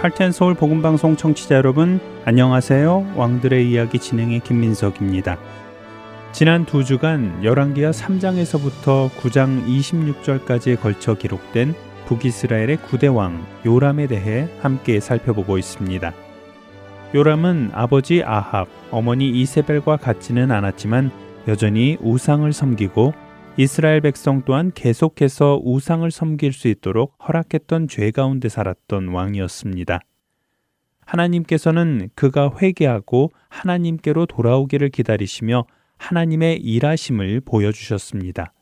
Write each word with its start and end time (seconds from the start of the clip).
할텐 0.00 0.32
서울 0.32 0.54
복음 0.54 0.80
방송 0.80 1.14
청취자 1.14 1.56
여러분 1.56 2.00
안녕하세요. 2.24 3.12
왕들의 3.16 3.70
이야기 3.70 3.98
진행의 3.98 4.40
김민석입니다. 4.40 5.36
지난 6.32 6.64
두 6.64 6.86
주간 6.86 7.44
열왕기하 7.44 7.90
3장에서부터 7.90 9.10
9장 9.10 9.66
26절까지에 9.66 10.80
걸쳐 10.80 11.16
기록된 11.16 11.74
북이스라엘의 12.06 12.78
9대 12.78 13.14
왕 13.14 13.44
요람에 13.66 14.06
대해 14.06 14.48
함께 14.62 15.00
살펴보고 15.00 15.58
있습니다. 15.58 16.14
요람은 17.14 17.72
아버지 17.74 18.22
아합, 18.24 18.68
어머니 18.90 19.28
이세벨과 19.28 19.98
같지는 19.98 20.50
않았지만 20.50 21.10
여전히 21.46 21.98
우상을 22.00 22.50
섬기고 22.50 23.12
이스라엘 23.62 24.00
백성 24.00 24.42
또한 24.46 24.72
계속해서 24.74 25.60
우상을 25.62 26.10
섬길 26.10 26.54
수 26.54 26.66
있도록 26.68 27.14
허락했던 27.28 27.88
죄 27.88 28.10
가운데 28.10 28.48
살았던 28.48 29.08
왕이었습니다. 29.08 30.00
하나님께서는 31.00 32.08
그가 32.14 32.52
회개하고 32.56 33.32
하나님께로 33.50 34.24
돌아오기를 34.24 34.88
기다리시며 34.88 35.66
하나님의 35.98 36.56
일하심을 36.56 37.42
보여주셨습니다. 37.42 38.54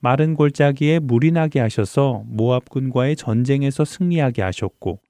마른 0.00 0.34
골짜기에 0.34 0.98
물이 0.98 1.32
나게 1.32 1.60
하셔서 1.60 2.22
모압군과의 2.26 3.16
전쟁에서 3.16 3.86
승리하게 3.86 4.42
하셨고 4.42 5.00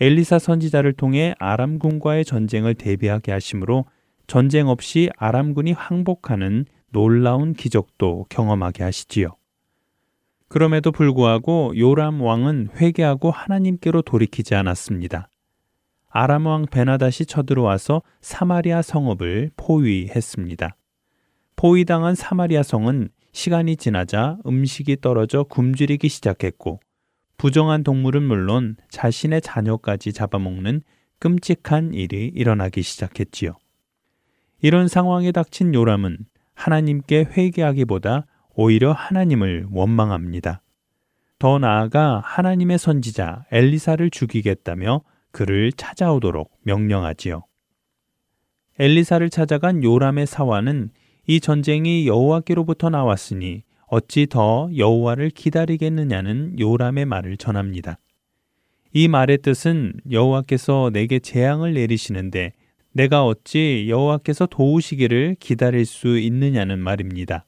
엘리사 0.00 0.40
선지자를 0.40 0.94
통해 0.94 1.36
아람군과의 1.38 2.24
전쟁을 2.24 2.74
대비하게 2.74 3.30
하심으로 3.30 3.84
전쟁 4.26 4.66
없이 4.66 5.08
아람군이 5.18 5.70
항복하는 5.70 6.64
놀라운 6.90 7.54
기적도 7.54 8.26
경험하게 8.28 8.84
하시지요. 8.84 9.36
그럼에도 10.48 10.90
불구하고 10.90 11.72
요람 11.78 12.20
왕은 12.20 12.70
회개하고 12.76 13.30
하나님께로 13.30 14.02
돌이키지 14.02 14.54
않았습니다. 14.54 15.28
아람 16.08 16.46
왕 16.46 16.66
베나닷이 16.66 17.26
쳐들어와서 17.26 18.02
사마리아 18.20 18.82
성읍을 18.82 19.52
포위했습니다. 19.56 20.76
포위당한 21.54 22.16
사마리아 22.16 22.64
성은 22.64 23.10
시간이 23.32 23.76
지나자 23.76 24.38
음식이 24.44 25.00
떨어져 25.00 25.44
굶주리기 25.44 26.08
시작했고 26.08 26.80
부정한 27.38 27.84
동물은 27.84 28.24
물론 28.24 28.76
자신의 28.90 29.40
자녀까지 29.42 30.12
잡아먹는 30.12 30.82
끔찍한 31.20 31.94
일이 31.94 32.30
일어나기 32.34 32.82
시작했지요. 32.82 33.56
이런 34.62 34.88
상황에 34.88 35.32
닥친 35.32 35.74
요람은 35.74 36.18
하나님께 36.60 37.26
회개하기보다 37.36 38.26
오히려 38.54 38.92
하나님을 38.92 39.66
원망합니다. 39.70 40.60
더 41.38 41.58
나아가 41.58 42.20
하나님의 42.22 42.78
선지자 42.78 43.46
엘리사를 43.50 44.10
죽이겠다며 44.10 45.00
그를 45.32 45.72
찾아오도록 45.72 46.52
명령하지요. 46.64 47.44
엘리사를 48.78 49.30
찾아간 49.30 49.82
요람의 49.82 50.26
사화는 50.26 50.90
이 51.26 51.40
전쟁이 51.40 52.06
여호와께로부터 52.06 52.90
나왔으니 52.90 53.62
어찌 53.86 54.26
더 54.26 54.68
여호와를 54.76 55.30
기다리겠느냐는 55.30 56.58
요람의 56.60 57.06
말을 57.06 57.38
전합니다. 57.38 57.98
이 58.92 59.08
말의 59.08 59.38
뜻은 59.38 59.94
여호와께서 60.10 60.90
내게 60.92 61.20
재앙을 61.20 61.72
내리시는데 61.72 62.52
내가 62.92 63.24
어찌 63.24 63.86
여호와께서 63.88 64.46
도우시기를 64.46 65.36
기다릴 65.38 65.86
수 65.86 66.18
있느냐는 66.18 66.78
말입니다. 66.78 67.46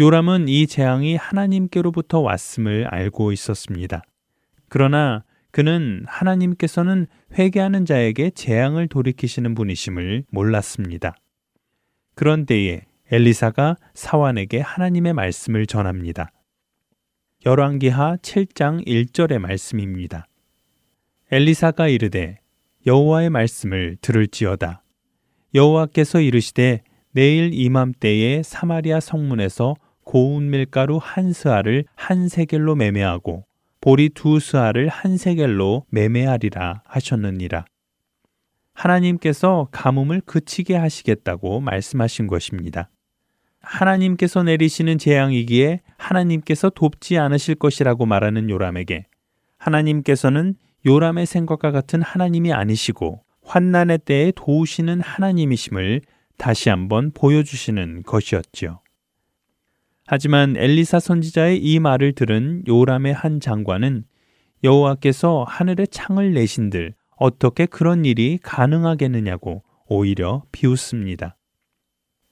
요람은 0.00 0.48
이 0.48 0.66
재앙이 0.66 1.16
하나님께로부터 1.16 2.20
왔음을 2.20 2.86
알고 2.86 3.32
있었습니다. 3.32 4.02
그러나 4.68 5.24
그는 5.50 6.04
하나님께서는 6.06 7.06
회개하는 7.36 7.84
자에게 7.84 8.30
재앙을 8.30 8.86
돌이키시는 8.86 9.54
분이심을 9.54 10.24
몰랐습니다. 10.30 11.14
그런 12.14 12.46
때에 12.46 12.82
엘리사가 13.10 13.76
사환에게 13.94 14.60
하나님의 14.60 15.14
말씀을 15.14 15.66
전합니다. 15.66 16.30
열왕기하 17.46 18.16
7장 18.16 18.86
1절의 18.86 19.38
말씀입니다. 19.38 20.26
엘리사가 21.32 21.88
이르되 21.88 22.38
여호와의 22.88 23.28
말씀을 23.28 23.98
들을지어다. 24.00 24.82
여호와께서 25.54 26.20
이르시되 26.20 26.80
내일 27.12 27.50
이맘때에 27.52 28.42
사마리아 28.42 28.98
성문에서 28.98 29.76
고운 30.04 30.48
밀가루 30.48 30.98
한 31.00 31.34
스아를 31.34 31.84
한 31.94 32.28
세겔로 32.28 32.76
매매하고 32.76 33.44
보리 33.82 34.08
두 34.08 34.40
스아를 34.40 34.88
한 34.88 35.18
세겔로 35.18 35.84
매매하리라 35.90 36.82
하셨느니라. 36.86 37.66
하나님께서 38.72 39.68
가뭄을 39.70 40.22
그치게 40.24 40.74
하시겠다고 40.74 41.60
말씀하신 41.60 42.26
것입니다. 42.26 42.88
하나님께서 43.60 44.42
내리시는 44.44 44.96
재앙이기에 44.96 45.82
하나님께서 45.98 46.70
돕지 46.70 47.18
않으실 47.18 47.56
것이라고 47.56 48.06
말하는 48.06 48.48
요람에게 48.48 49.04
하나님께서는 49.58 50.54
요람의 50.88 51.26
생각과 51.26 51.70
같은 51.70 52.00
하나님이 52.00 52.54
아니시고 52.54 53.22
환난의 53.42 53.98
때에 54.06 54.32
도우시는 54.34 55.02
하나님이심을 55.02 56.00
다시 56.38 56.70
한번 56.70 57.10
보여주시는 57.12 58.04
것이었지요. 58.04 58.80
하지만 60.06 60.56
엘리사 60.56 60.98
선지자의 60.98 61.58
이 61.58 61.78
말을 61.78 62.14
들은 62.14 62.62
요람의 62.66 63.12
한 63.12 63.38
장관은 63.38 64.04
여호와께서 64.64 65.44
하늘에 65.46 65.84
창을 65.84 66.32
내신들 66.32 66.94
어떻게 67.16 67.66
그런 67.66 68.06
일이 68.06 68.38
가능하겠느냐고 68.42 69.62
오히려 69.88 70.42
비웃습니다. 70.52 71.36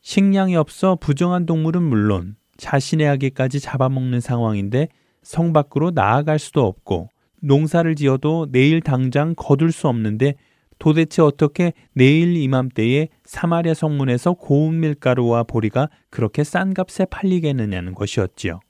식량이 0.00 0.56
없어 0.56 0.96
부정한 0.96 1.44
동물은 1.44 1.82
물론 1.82 2.36
자신의 2.56 3.06
아기까지 3.06 3.60
잡아먹는 3.60 4.20
상황인데 4.20 4.88
성 5.22 5.52
밖으로 5.52 5.90
나아갈 5.90 6.38
수도 6.38 6.64
없고 6.64 7.10
농사를 7.46 7.94
지어도 7.94 8.48
내일 8.50 8.80
당장 8.80 9.34
거둘 9.36 9.70
수 9.70 9.86
없는데 9.88 10.34
도대체 10.78 11.22
어떻게 11.22 11.72
내일 11.94 12.36
이맘때에 12.36 13.08
사마리아 13.24 13.72
성문에서 13.72 14.34
고운 14.34 14.80
밀가루와 14.80 15.44
보리가 15.44 15.88
그렇게 16.10 16.44
싼 16.44 16.74
값에 16.74 17.06
팔리겠느냐는 17.06 17.94
것이었지요. 17.94 18.60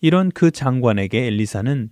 이런 0.00 0.30
그 0.30 0.50
장관에게 0.50 1.26
엘리사는 1.26 1.90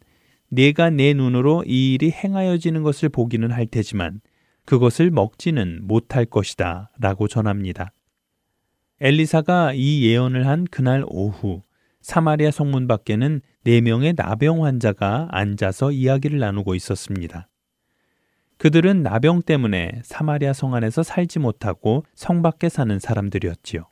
내가 0.48 0.90
내 0.90 1.12
눈으로 1.12 1.62
이 1.66 1.94
일이 1.94 2.10
행하여지는 2.10 2.82
것을 2.82 3.08
보기는 3.08 3.52
할 3.52 3.66
테지만 3.66 4.20
그것을 4.64 5.10
먹지는 5.10 5.80
못할 5.82 6.24
것이다 6.24 6.90
라고 6.98 7.28
전합니다. 7.28 7.92
엘리사가 9.00 9.74
이 9.74 10.04
예언을 10.06 10.46
한 10.46 10.64
그날 10.70 11.04
오후 11.06 11.62
사마리아 12.00 12.50
성문 12.50 12.86
밖에는 12.86 13.40
네 13.64 13.80
명의 13.80 14.14
나병 14.16 14.64
환자가 14.64 15.28
앉아서 15.30 15.92
이야기를 15.92 16.38
나누고 16.38 16.74
있었습니다. 16.74 17.48
그들은 18.56 19.02
나병 19.02 19.42
때문에 19.42 20.00
사마리아 20.04 20.52
성 20.52 20.74
안에서 20.74 21.02
살지 21.02 21.38
못하고 21.38 22.04
성 22.14 22.42
밖에 22.42 22.68
사는 22.68 22.98
사람들이었지요. 22.98 23.86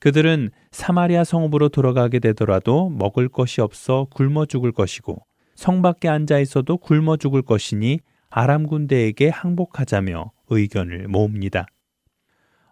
그들은 0.00 0.50
사마리아 0.70 1.24
성읍으로 1.24 1.68
들어가게 1.68 2.18
되더라도 2.18 2.88
먹을 2.90 3.28
것이 3.28 3.60
없어 3.60 4.06
굶어 4.10 4.46
죽을 4.46 4.72
것이고 4.72 5.24
성 5.54 5.82
밖에 5.82 6.08
앉아 6.08 6.38
있어도 6.40 6.76
굶어 6.76 7.16
죽을 7.16 7.42
것이니 7.42 8.00
아람 8.30 8.66
군대에게 8.66 9.28
항복하자며 9.28 10.32
의견을 10.48 11.08
모읍니다. 11.08 11.66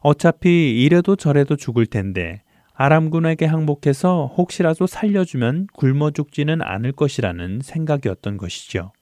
어차피 0.01 0.83
이래도 0.83 1.17
저래도 1.17 1.57
죽을 1.57 1.87
텐데 1.87 2.43
아람군에게 2.83 3.45
항복해서 3.45 4.33
혹시라도 4.39 4.87
살려주면 4.87 5.67
굶어 5.75 6.13
죽지는 6.13 6.63
않을 6.63 6.93
것이라는 6.93 7.61
생각이었던 7.63 8.39
것이죠. 8.39 8.93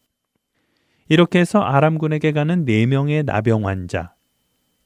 이렇게 1.08 1.38
해서 1.38 1.60
아람군에게 1.60 2.32
가는 2.32 2.64
네 2.64 2.86
명의 2.86 3.22
나병 3.22 3.68
환자. 3.68 4.14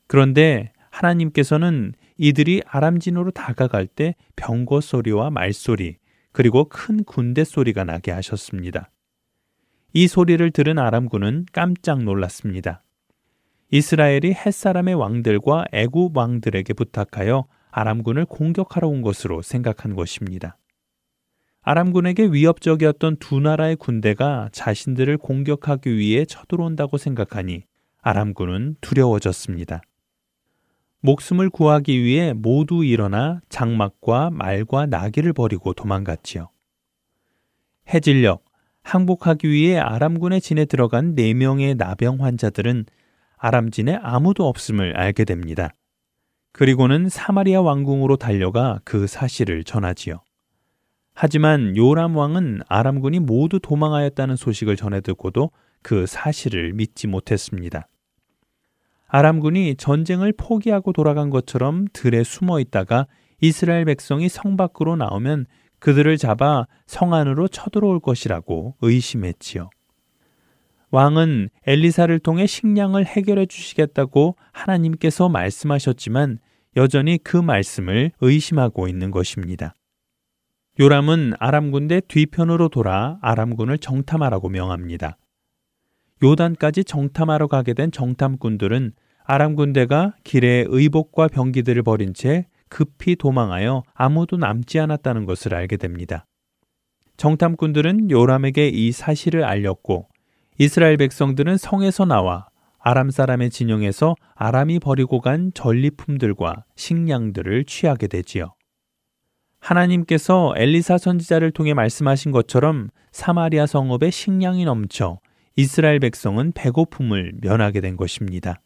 그런데 0.07 0.73
하나님께서는 0.91 1.95
이들이 2.19 2.61
아람진으로 2.67 3.31
다가갈 3.31 3.87
때 3.87 4.15
병거 4.37 4.83
소리와 4.83 5.31
말소리, 5.31 5.97
그리고 6.31 6.69
큰 6.69 7.03
군대 7.03 7.45
소리가 7.45 7.85
나게 7.85 8.11
하셨습니다. 8.11 8.91
이 9.95 10.07
소리를 10.07 10.51
들은 10.51 10.79
아람군은 10.79 11.47
깜짝 11.55 12.03
놀랐습니다. 12.03 12.83
이스라엘이 13.71 14.35
햇사람의 14.35 14.97
왕들과 14.97 15.65
애굽 15.73 16.15
왕들에게 16.15 16.75
부탁하여 16.75 17.47
아람군을 17.73 18.27
공격하러 18.27 18.87
온 18.87 19.03
것으로 19.03 19.43
생각한 19.43 19.97
것입니다. 19.97 20.57
아람군에게 21.63 22.27
위협적이었던 22.27 23.17
두 23.17 23.41
나라의 23.41 23.77
군대가 23.77 24.49
자신들을 24.53 25.17
공격하기 25.19 25.97
위해 25.97 26.25
쳐들어온다고 26.25 26.99
생각하니 26.99 27.65
아람군은 28.01 28.77
두려워졌습니다. 28.81 29.81
목숨을 31.01 31.51
구하기 31.51 32.03
위해 32.03 32.33
모두 32.33 32.85
일어나 32.85 33.41
장막과 33.49 34.31
말과 34.31 34.87
나귀를 34.87 35.33
버리고 35.33 35.73
도망갔지요. 35.73 36.49
해질녘 37.89 38.45
항복하기 38.83 39.49
위해 39.49 39.79
아람군의 39.79 40.41
진에 40.41 40.65
들어간 40.65 41.15
네 41.15 41.33
명의 41.35 41.75
나병 41.75 42.23
환자들은 42.23 42.85
아람진에 43.37 43.99
아무도 44.03 44.47
없음을 44.47 44.97
알게 44.97 45.25
됩니다. 45.25 45.71
그리고는 46.53 47.09
사마리아 47.09 47.61
왕궁으로 47.63 48.17
달려가 48.17 48.81
그 48.85 49.07
사실을 49.07 49.65
전하지요. 49.65 50.23
하지만 51.15 51.77
요람 51.77 52.17
왕은 52.17 52.61
아람군이 52.69 53.21
모두 53.21 53.59
도망하였다는 53.61 54.37
소식을 54.37 54.77
전해 54.77 55.01
듣고도 55.01 55.51
그 55.83 56.07
사실을 56.07 56.73
믿지 56.73 57.07
못했습니다. 57.07 57.89
아람군이 59.09 59.77
전쟁을 59.77 60.33
포기하고 60.33 60.93
돌아간 60.93 61.29
것처럼 61.29 61.87
들에 61.93 62.25
숨어 62.25 62.61
있다가 62.61 63.07
이스라엘 63.41 63.85
백성이 63.85 64.29
성 64.29 64.57
밖으로 64.57 64.97
나오면 64.97 65.47
그들을 65.81 66.17
잡아 66.17 66.67
성 66.87 67.13
안으로 67.13 67.49
쳐들어올 67.49 68.01
것이라고 68.01 68.77
의심했지요. 68.81 69.69
왕은 70.93 71.49
엘리사를 71.67 72.17
통해 72.19 72.47
식량을 72.47 73.07
해결해 73.07 73.47
주시겠다고 73.47 74.37
하나님께서 74.53 75.31
말씀하셨지만 75.31 76.39
여전히 76.77 77.17
그 77.17 77.39
말씀을 77.39 78.13
의심하고 78.21 78.89
있는 78.89 79.11
것입니다. 79.11 79.75
요람은 80.79 81.33
아람 81.39 81.71
군대 81.71 82.01
뒤편으로 82.01 82.69
돌아 82.69 83.19
아람군을 83.23 83.79
정탐하라고 83.79 84.51
명합니다. 84.51 85.17
요단까지 86.23 86.85
정탐하러 86.85 87.47
가게 87.47 87.73
된 87.73 87.91
정탐꾼들은 87.91 88.93
아람 89.25 89.55
군대가 89.55 90.15
길에 90.25 90.65
의복과 90.69 91.29
병기들을 91.29 91.83
버린 91.85 92.13
채 92.13 92.47
급히 92.69 93.17
도망하여 93.17 93.83
아무도 93.95 94.37
남지 94.37 94.79
않았다는 94.79 95.25
것을 95.25 95.55
알게 95.55 95.79
됩니다. 95.79 96.27
정탐꾼들은 97.17 98.11
요람에게 98.11 98.69
이 98.69 98.93
사실을 98.93 99.45
알렸고 99.45 100.12
이스라엘 100.63 100.97
백성들은 100.97 101.57
성에서 101.57 102.05
나와 102.05 102.47
아람 102.79 103.11
사람의 103.11 103.51
진영에서 103.51 104.15
아람이 104.37 104.79
버리고 104.79 105.21
간 105.21 105.51
전리품들과 105.53 106.65
식량들을 106.77 107.65
취하게 107.65 108.07
되지요. 108.07 108.55
하나님께서 109.59 110.55
엘리사 110.57 110.99
선지자를 110.99 111.51
통해 111.51 111.75
말씀하신 111.75 112.31
것처럼 112.31 112.91
사마리아 113.11 113.67
성읍에 113.67 114.11
식량이 114.13 114.65
넘쳐 114.65 115.19
이스라엘 115.57 115.99
백성은 115.99 116.53
배고픔을 116.53 117.33
면하게 117.43 117.81
된 117.81 117.97
것입니다. 117.97 118.61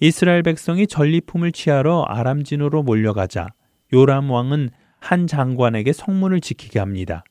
이스라엘 0.00 0.42
백성이 0.42 0.86
전리품을 0.86 1.52
취하러 1.52 2.04
아람 2.08 2.44
진으로 2.44 2.82
몰려가자 2.82 3.48
요람 3.92 4.30
왕은 4.30 4.70
한 5.00 5.26
장관에게 5.26 5.92
성문을 5.92 6.40
지키게 6.40 6.78
합니다. 6.78 7.24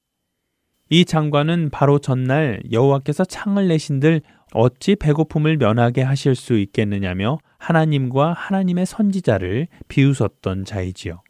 이 0.93 1.05
장관은 1.05 1.69
바로 1.69 1.99
전날 1.99 2.61
여호와께서 2.69 3.23
창을 3.23 3.69
내신들 3.69 4.21
어찌 4.53 4.97
배고픔을 4.97 5.55
면하게 5.55 6.01
하실 6.01 6.35
수 6.35 6.57
있겠느냐며 6.57 7.37
하나님과 7.59 8.33
하나님의 8.33 8.85
선지자를 8.85 9.67
비웃었던 9.87 10.65
자이지요. 10.65 11.23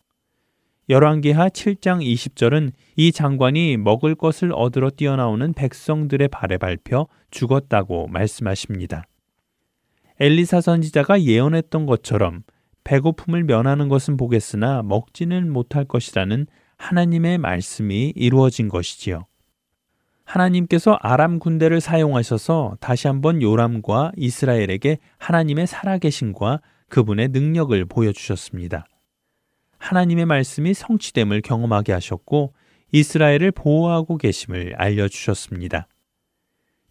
열왕기하 0.90 1.50
7장 1.50 2.04
20절은 2.04 2.72
이 2.96 3.12
장관이 3.12 3.78
먹을 3.78 4.16
것을 4.16 4.52
얻으러 4.52 4.90
뛰어나오는 4.90 5.54
백성들의 5.54 6.28
발에 6.30 6.58
밟혀 6.58 7.06
죽었다고 7.30 8.08
말씀하십니다. 8.08 9.04
엘리사 10.20 10.62
선지자가 10.62 11.22
예언했던 11.22 11.86
것처럼 11.86 12.42
배고픔을 12.84 13.44
면하는 13.44 13.90
것은 13.90 14.18
보겠으나 14.18 14.82
먹지는 14.82 15.54
못할 15.54 15.86
것이라는 15.86 16.48
하나님의 16.78 17.38
말씀이 17.38 18.14
이루어진 18.16 18.68
것이지요. 18.68 19.28
하나님께서 20.32 20.98
아람 21.02 21.40
군대를 21.40 21.82
사용하셔서 21.82 22.78
다시 22.80 23.08
한번 23.08 23.42
요람과 23.42 24.14
이스라엘에게 24.16 24.98
하나님의 25.18 25.68
살아계심과 25.68 26.62
그분의 26.88 27.30
능력을 27.30 27.84
보여주셨습니다. 27.86 28.86
하나님의 29.78 30.26
말씀이 30.26 30.74
성취됨을 30.74 31.42
경험하게 31.42 31.92
하셨고 31.92 32.54
이스라엘을 32.94 33.52
보호하고 33.52 34.18
계심을 34.18 34.76
알려주셨습니다. 34.78 35.88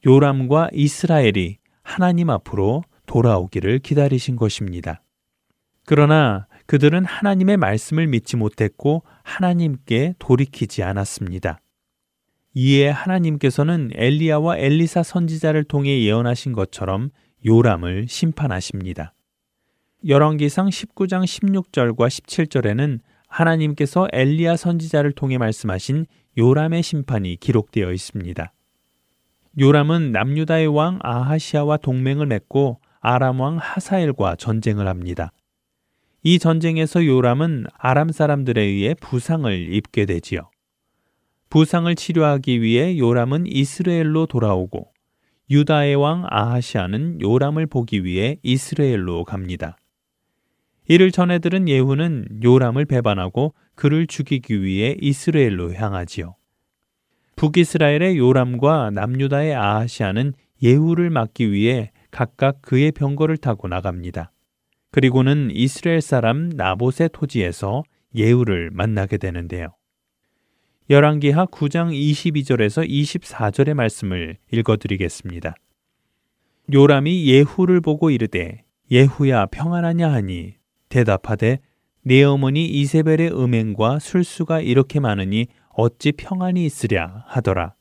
요람과 0.06 0.70
이스라엘이 0.72 1.58
하나님 1.82 2.28
앞으로 2.28 2.82
돌아오기를 3.06 3.78
기다리신 3.78 4.36
것입니다. 4.36 5.02
그러나 5.86 6.46
그들은 6.66 7.04
하나님의 7.06 7.56
말씀을 7.56 8.06
믿지 8.06 8.36
못했고 8.36 9.02
하나님께 9.22 10.14
돌이키지 10.18 10.82
않았습니다. 10.82 11.60
이에 12.54 12.88
하나님께서는 12.88 13.90
엘리야와 13.94 14.58
엘리사 14.58 15.04
선지자를 15.04 15.64
통해 15.64 16.02
예언하신 16.02 16.52
것처럼 16.52 17.10
요람을 17.46 18.08
심판하십니다. 18.08 19.14
열왕기상 20.06 20.68
19장 20.68 21.24
16절과 21.24 22.08
17절에는 22.08 23.00
하나님께서 23.28 24.08
엘리야 24.12 24.56
선지자를 24.56 25.12
통해 25.12 25.38
말씀하신 25.38 26.06
요람의 26.36 26.82
심판이 26.82 27.36
기록되어 27.36 27.92
있습니다. 27.92 28.52
요람은 29.58 30.12
남유다의 30.12 30.66
왕 30.68 30.98
아하시아와 31.02 31.76
동맹을 31.78 32.26
맺고 32.26 32.80
아람 33.00 33.40
왕 33.40 33.58
하사엘과 33.60 34.36
전쟁을 34.36 34.88
합니다. 34.88 35.32
이 36.22 36.38
전쟁에서 36.38 37.06
요람은 37.06 37.66
아람 37.78 38.10
사람들에 38.10 38.60
의해 38.60 38.94
부상을 38.94 39.72
입게 39.72 40.06
되지요. 40.06 40.49
부상을 41.50 41.92
치료하기 41.96 42.62
위해 42.62 42.96
요람은 42.96 43.46
이스라엘로 43.48 44.26
돌아오고 44.26 44.92
유다의 45.50 45.96
왕 45.96 46.24
아하시아는 46.30 47.20
요람을 47.20 47.66
보기 47.66 48.04
위해 48.04 48.36
이스라엘로 48.44 49.24
갑니다. 49.24 49.76
이를 50.86 51.10
전해 51.10 51.40
들은 51.40 51.68
예후는 51.68 52.40
요람을 52.44 52.84
배반하고 52.84 53.54
그를 53.74 54.06
죽이기 54.06 54.62
위해 54.62 54.96
이스라엘로 55.00 55.74
향하지요. 55.74 56.36
북이스라엘의 57.34 58.16
요람과 58.16 58.90
남유다의 58.90 59.54
아하시아는 59.54 60.34
예후를 60.62 61.10
막기 61.10 61.50
위해 61.50 61.90
각각 62.12 62.62
그의 62.62 62.92
병거를 62.92 63.38
타고 63.38 63.66
나갑니다. 63.66 64.30
그리고는 64.92 65.50
이스라엘 65.52 66.00
사람 66.00 66.48
나봇의 66.50 67.10
토지에서 67.12 67.82
예후를 68.14 68.70
만나게 68.72 69.16
되는데요. 69.16 69.74
열왕기하 70.90 71.46
9장 71.46 71.92
22절에서 71.92 72.84
24절의 72.84 73.74
말씀을 73.74 74.38
읽어드리겠습니다. 74.50 75.54
요람이 76.74 77.26
예후를 77.26 77.80
보고 77.80 78.10
이르되 78.10 78.64
예후야 78.90 79.46
평안하냐 79.46 80.10
하니 80.10 80.54
대답하되 80.88 81.60
내 82.02 82.24
어머니 82.24 82.66
이세벨의 82.66 83.30
음행과 83.30 84.00
술수가 84.00 84.62
이렇게 84.62 84.98
많으니 84.98 85.46
어찌 85.68 86.10
평안이 86.10 86.66
있으랴 86.66 87.22
하더라. 87.28 87.74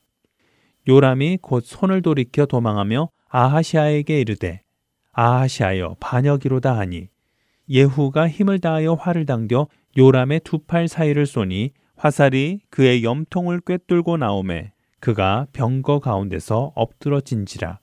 요람이 0.88 1.39
곧 1.42 1.63
손을 1.66 2.04
돌이켜 2.04 2.46
도망하며 2.46 3.10
아하시아에게 3.28 4.22
이르되 4.22 4.62
아하시아여 5.13 5.96
반역이로다 6.00 6.78
하니 6.78 7.08
예후가 7.68 8.30
힘을 8.30 8.60
다하여 8.60 8.94
활을 8.94 9.25
당겨 9.25 9.68
요람의 9.98 10.42
두 10.44 10.60
팔 10.68 10.88
사이를 10.88 11.25
쏘니 11.25 11.72
화살이 12.00 12.62
그의 12.70 13.03
염통을 13.03 13.60
꿰뚫고 13.60 14.15
나오매 14.15 14.72
그가 15.01 15.48
병거 15.51 16.00
가운데서 16.00 16.72
엎드러진지라. 16.74 17.79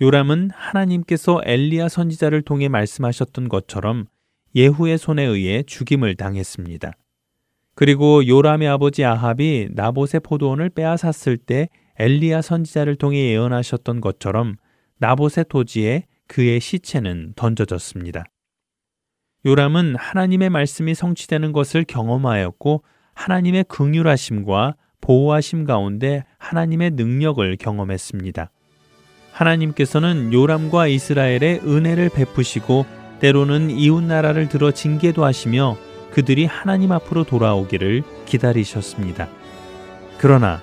요람은 0.00 0.50
하나님께서 0.54 1.40
엘리야 1.44 1.88
선지자를 1.88 2.42
통해 2.42 2.68
말씀하셨던 2.68 3.48
것처럼 3.48 4.06
예후의 4.54 4.96
손에 4.96 5.24
의해 5.24 5.64
죽임을 5.64 6.14
당했습니다. 6.14 6.92
그리고 7.74 8.24
요람의 8.24 8.68
아버지 8.68 9.04
아합이 9.04 9.70
나봇의 9.72 10.20
포도원을 10.22 10.70
빼앗았을 10.70 11.36
때 11.36 11.68
엘리야 11.98 12.42
선지자를 12.42 12.94
통해 12.94 13.18
예언하셨던 13.32 14.00
것처럼 14.00 14.54
나봇의 14.98 15.46
토지에 15.48 16.04
그의 16.28 16.60
시체는 16.60 17.32
던져졌습니다. 17.34 18.24
요람은 19.46 19.96
하나님의 19.96 20.50
말씀이 20.50 20.94
성취되는 20.94 21.52
것을 21.52 21.84
경험하였고 21.84 22.82
하나님의 23.14 23.64
긍휼하심과 23.68 24.74
보호하심 25.00 25.64
가운데 25.64 26.24
하나님의 26.38 26.92
능력을 26.92 27.56
경험했습니다. 27.56 28.50
하나님께서는 29.32 30.32
요람과 30.32 30.88
이스라엘의 30.88 31.60
은혜를 31.64 32.08
베푸시고 32.08 32.84
때로는 33.20 33.70
이웃 33.70 34.02
나라를 34.02 34.48
들어 34.48 34.72
징계도 34.72 35.24
하시며 35.24 35.76
그들이 36.10 36.44
하나님 36.46 36.92
앞으로 36.92 37.24
돌아오기를 37.24 38.02
기다리셨습니다. 38.26 39.28
그러나 40.18 40.60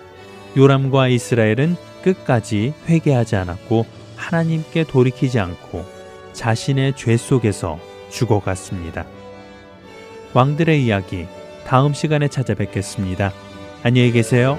요람과 0.58 1.08
이스라엘은 1.08 1.76
끝까지 2.04 2.74
회개하지 2.88 3.36
않았고 3.38 3.86
하나님께 4.16 4.84
돌이키지 4.86 5.40
않고 5.40 5.86
자신의 6.34 6.94
죄 6.96 7.16
속에서 7.18 7.80
죽어갔습니다. 8.10 9.06
왕들의 10.34 10.84
이야기 10.84 11.28
다음 11.66 11.94
시간에 11.94 12.28
찾아뵙겠습니다. 12.28 13.32
안녕히 13.84 14.12
계세요. 14.12 14.58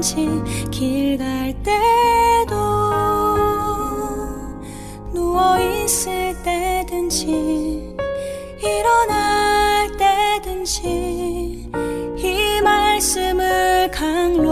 없는지 0.00 0.70
길 0.70 1.18
갈 1.18 1.52
때도 1.62 2.54
누워 5.12 5.58
있을 5.60 6.34
때든지 6.42 7.94
일어날 8.62 9.94
때든지 9.98 11.68
이 12.16 12.60
말씀을 12.62 13.90
강로 13.90 14.49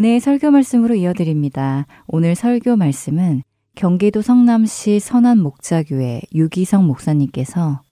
은혜의 0.00 0.20
설교 0.20 0.50
말씀으로 0.50 0.94
이어드립니다. 0.94 1.86
오늘 2.06 2.34
설교 2.34 2.76
말씀은 2.76 3.42
경기도 3.74 4.22
성남시 4.22 4.98
선한 4.98 5.38
목자교회 5.38 6.22
유기성 6.34 6.86
목사님께서 6.86 7.82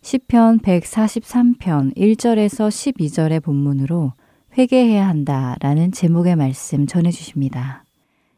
시편 0.00 0.60
143편 0.60 1.94
1절에서 1.94 2.70
12절의 2.70 3.42
본문으로 3.42 4.14
회개해야 4.56 5.06
한다라는 5.06 5.92
제목의 5.92 6.36
말씀 6.36 6.86
전해 6.86 7.10
주십니다. 7.10 7.84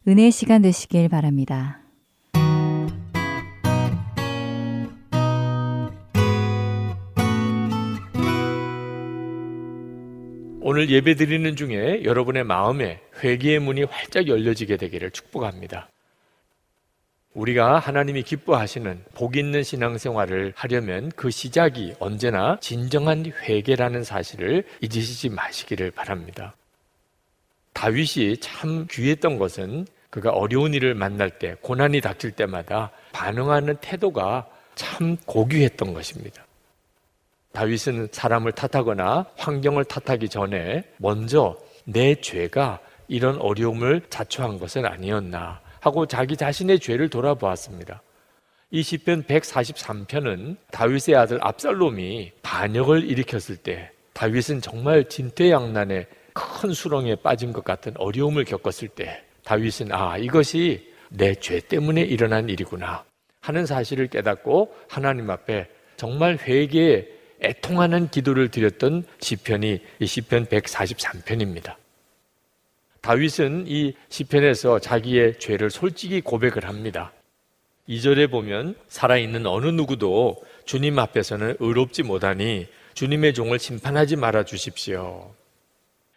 은혜의 0.08 0.32
시간 0.32 0.62
되시길 0.62 1.08
바랍니다. 1.08 1.83
오늘 10.66 10.88
예배 10.88 11.16
드리는 11.16 11.56
중에 11.56 12.04
여러분의 12.04 12.42
마음에 12.42 12.98
회개의 13.22 13.58
문이 13.58 13.82
활짝 13.82 14.28
열려지게 14.28 14.78
되기를 14.78 15.10
축복합니다. 15.10 15.90
우리가 17.34 17.78
하나님이 17.78 18.22
기뻐하시는 18.22 19.04
복 19.14 19.36
있는 19.36 19.62
신앙생활을 19.62 20.54
하려면 20.56 21.12
그 21.16 21.30
시작이 21.30 21.96
언제나 21.98 22.56
진정한 22.62 23.26
회개라는 23.26 24.04
사실을 24.04 24.64
잊으시지 24.80 25.28
마시기를 25.28 25.90
바랍니다. 25.90 26.54
다윗이 27.74 28.38
참 28.38 28.86
귀했던 28.90 29.36
것은 29.36 29.86
그가 30.08 30.30
어려운 30.30 30.72
일을 30.72 30.94
만날 30.94 31.38
때, 31.38 31.56
고난이 31.60 32.00
닥칠 32.00 32.30
때마다 32.30 32.90
반응하는 33.12 33.76
태도가 33.82 34.48
참 34.76 35.18
고귀했던 35.26 35.92
것입니다. 35.92 36.43
다윗은 37.54 38.08
사람을 38.10 38.52
탓하거나 38.52 39.26
환경을 39.36 39.84
탓하기 39.84 40.28
전에 40.28 40.84
먼저 40.98 41.56
내 41.84 42.14
죄가 42.16 42.80
이런 43.08 43.36
어려움을 43.38 44.02
자초한 44.10 44.58
것은 44.58 44.84
아니었나 44.84 45.60
하고 45.80 46.06
자기 46.06 46.36
자신의 46.36 46.80
죄를 46.80 47.08
돌아보았습니다. 47.08 48.02
이 48.70 48.82
시편 48.82 49.22
143편은 49.24 50.56
다윗의 50.72 51.14
아들 51.14 51.38
압살롬이 51.40 52.32
반역을 52.42 53.04
일으켰을 53.08 53.56
때 53.56 53.90
다윗은 54.14 54.60
정말 54.60 55.08
진퇴양난의 55.08 56.06
큰 56.32 56.72
수렁에 56.72 57.16
빠진 57.16 57.52
것 57.52 57.62
같은 57.62 57.92
어려움을 57.96 58.44
겪었을 58.44 58.88
때 58.88 59.22
다윗은 59.44 59.92
아 59.92 60.18
이것이 60.18 60.92
내 61.10 61.34
죄 61.34 61.60
때문에 61.60 62.02
일어난 62.02 62.48
일이구나 62.48 63.04
하는 63.40 63.66
사실을 63.66 64.08
깨닫고 64.08 64.74
하나님 64.88 65.30
앞에 65.30 65.68
정말 65.96 66.36
회개의 66.36 67.13
애통하는 67.44 68.08
기도를 68.08 68.48
드렸던 68.50 69.04
시편이 69.20 69.80
이 70.00 70.06
시편 70.06 70.46
143편입니다. 70.46 71.76
다윗은 73.00 73.64
이 73.66 73.94
시편에서 74.08 74.78
자기의 74.78 75.38
죄를 75.38 75.70
솔직히 75.70 76.22
고백을 76.22 76.66
합니다. 76.66 77.12
2절에 77.88 78.30
보면 78.30 78.76
살아있는 78.88 79.46
어느 79.46 79.66
누구도 79.66 80.42
주님 80.64 80.98
앞에서는 80.98 81.56
의롭지 81.60 82.02
못하니 82.02 82.66
주님의 82.94 83.34
종을 83.34 83.58
심판하지 83.58 84.16
말아 84.16 84.44
주십시오. 84.44 85.34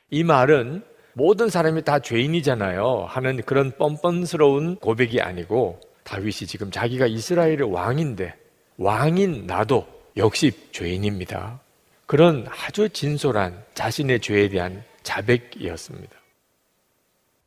이 0.09 0.23
말은 0.23 0.83
모든 1.11 1.49
사람이 1.49 1.83
다 1.83 1.99
죄인이잖아요. 1.99 3.05
하는 3.09 3.41
그런 3.41 3.71
뻔뻔스러운 3.77 4.77
고백이 4.77 5.19
아니고 5.19 5.81
다윗이 6.03 6.47
지금 6.47 6.71
자기가 6.71 7.07
이스라엘의 7.07 7.63
왕인데 7.73 8.33
왕인 8.77 9.47
나도 9.47 9.96
역시 10.17 10.51
죄인입니다. 10.71 11.59
그런 12.05 12.47
아주 12.49 12.89
진솔한 12.89 13.63
자신의 13.73 14.19
죄에 14.21 14.49
대한 14.49 14.83
자백이었습니다. 15.03 16.15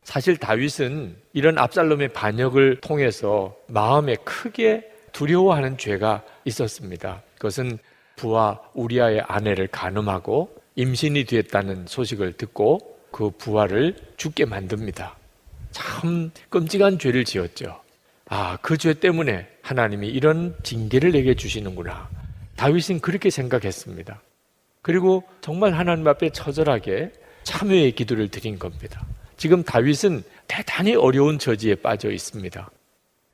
사실 0.05 0.37
다윗은 0.37 1.17
이런 1.33 1.59
압살롬의 1.59 2.09
반역을 2.13 2.81
통해서 2.81 3.57
마음에 3.67 4.17
크게 4.25 4.91
두려워하는 5.13 5.79
죄가 5.79 6.23
있었습니다. 6.45 7.23
그것은 7.37 7.79
부하 8.17 8.59
우리아의 8.75 9.23
아내를 9.27 9.69
간음하고 9.69 10.55
임신이 10.77 11.25
되었다는 11.25 11.87
소식을 11.87 12.35
듣고 12.35 12.99
그 13.11 13.31
부하를 13.31 13.97
죽게 14.17 14.45
만듭니다. 14.45 15.17
참 15.73 16.31
끔찍한 16.51 16.99
죄를 16.99 17.25
지었죠. 17.25 17.81
아, 18.27 18.57
그 18.59 18.77
죄 18.77 18.95
때문에 18.95 19.49
하나님이 19.63 20.09
이런 20.09 20.57
징계를 20.63 21.13
내게 21.13 21.35
주시는구나. 21.35 22.09
다윗은 22.61 23.01
그렇게 23.01 23.31
생각했습니다. 23.31 24.21
그리고 24.83 25.25
정말 25.41 25.73
하나님 25.73 26.07
앞에 26.07 26.29
처절하게 26.29 27.11
참회의 27.43 27.93
기도를 27.93 28.29
드린 28.29 28.59
겁니다. 28.59 29.03
지금 29.39 29.63
다윗은 29.63 30.23
대단히 30.47 30.95
어려운 30.95 31.39
처지에 31.39 31.77
빠져 31.77 32.11
있습니다. 32.11 32.71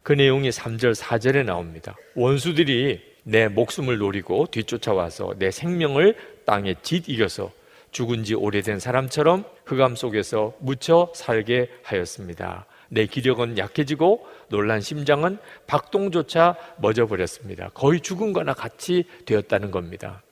그 0.04 0.12
내용이 0.12 0.50
3절, 0.50 0.94
4절에 0.94 1.44
나옵니다. 1.44 1.96
원수들이 2.14 3.00
내 3.24 3.48
목숨을 3.48 3.98
노리고 3.98 4.46
뒤쫓아와서 4.52 5.34
내 5.40 5.50
생명을 5.50 6.14
땅에 6.44 6.76
짓 6.82 7.08
이겨서 7.08 7.50
죽은 7.90 8.22
지 8.22 8.36
오래된 8.36 8.78
사람처럼 8.78 9.44
흑암 9.64 9.96
속에서 9.96 10.54
묻혀 10.60 11.10
살게 11.16 11.68
하였습니다. 11.82 12.64
내 12.88 13.06
기력은 13.06 13.58
약해지고 13.58 14.26
놀란 14.48 14.80
심장은 14.80 15.38
박동조차 15.66 16.56
멎어버렸습니다. 16.78 17.70
거의 17.70 18.00
죽은 18.00 18.32
거나 18.32 18.54
같이 18.54 19.04
되었다는 19.24 19.70
겁니다. 19.70 20.22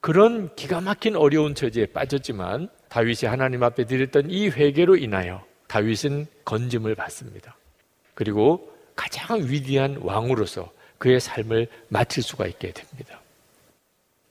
그런 0.00 0.54
기가 0.54 0.80
막힌 0.80 1.16
어려운 1.16 1.54
처지에 1.54 1.86
빠졌지만 1.86 2.68
다윗이 2.88 3.28
하나님 3.28 3.62
앞에 3.62 3.84
드렸던 3.84 4.30
이 4.30 4.48
회개로 4.48 4.96
인하여 4.96 5.44
다윗은 5.66 6.26
건짐을 6.44 6.94
받습니다. 6.94 7.56
그리고 8.14 8.72
가장 8.96 9.40
위대한 9.46 9.98
왕으로서 10.00 10.70
그의 10.98 11.20
삶을 11.20 11.68
마칠 11.88 12.22
수가 12.22 12.46
있게 12.46 12.72
됩니다. 12.72 13.20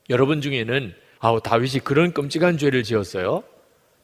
여러분 0.10 0.42
중에는 0.42 0.94
아우 1.20 1.42
다윗이 1.42 1.80
그런 1.84 2.14
끔찍한 2.14 2.58
죄를 2.58 2.84
지었어요. 2.84 3.44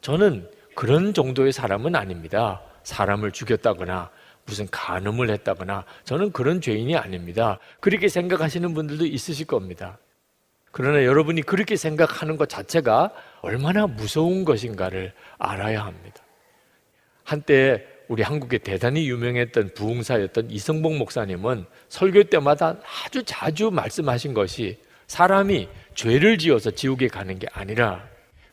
저는 0.00 0.48
그런 0.74 1.14
정도의 1.14 1.52
사람은 1.52 1.94
아닙니다. 1.94 2.60
사람을 2.84 3.32
죽였다거나 3.32 4.10
무슨 4.46 4.68
간음을 4.70 5.30
했다거나 5.30 5.84
저는 6.04 6.32
그런 6.32 6.60
죄인이 6.60 6.96
아닙니다. 6.96 7.58
그렇게 7.80 8.08
생각하시는 8.08 8.72
분들도 8.74 9.06
있으실 9.06 9.46
겁니다. 9.46 9.98
그러나 10.70 11.04
여러분이 11.04 11.42
그렇게 11.42 11.76
생각하는 11.76 12.36
것 12.36 12.48
자체가 12.48 13.12
얼마나 13.42 13.86
무서운 13.86 14.44
것인가를 14.44 15.12
알아야 15.38 15.84
합니다. 15.84 16.22
한때 17.22 17.86
우리 18.08 18.22
한국에 18.22 18.58
대단히 18.58 19.08
유명했던 19.08 19.74
부흥사였던 19.74 20.50
이성복 20.50 20.96
목사님은 20.96 21.64
설교 21.88 22.24
때마다 22.24 22.76
아주 23.04 23.22
자주 23.24 23.70
말씀하신 23.70 24.34
것이 24.34 24.78
사람이 25.06 25.68
죄를 25.94 26.38
지어서 26.38 26.70
지옥에 26.70 27.08
가는 27.08 27.38
게 27.38 27.46
아니라 27.52 28.06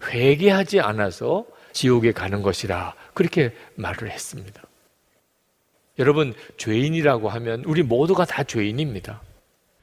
회개하지 0.06 0.80
않아서 0.80 1.46
지옥에 1.74 2.12
가는 2.12 2.42
것이라 2.42 2.94
그렇게 3.14 3.54
말을 3.76 4.10
했습니다. 4.10 4.62
여러분, 6.00 6.34
죄인이라고 6.58 7.30
하면 7.30 7.64
우리 7.66 7.84
모두가 7.84 8.26
다 8.26 8.44
죄인입니다. 8.44 9.22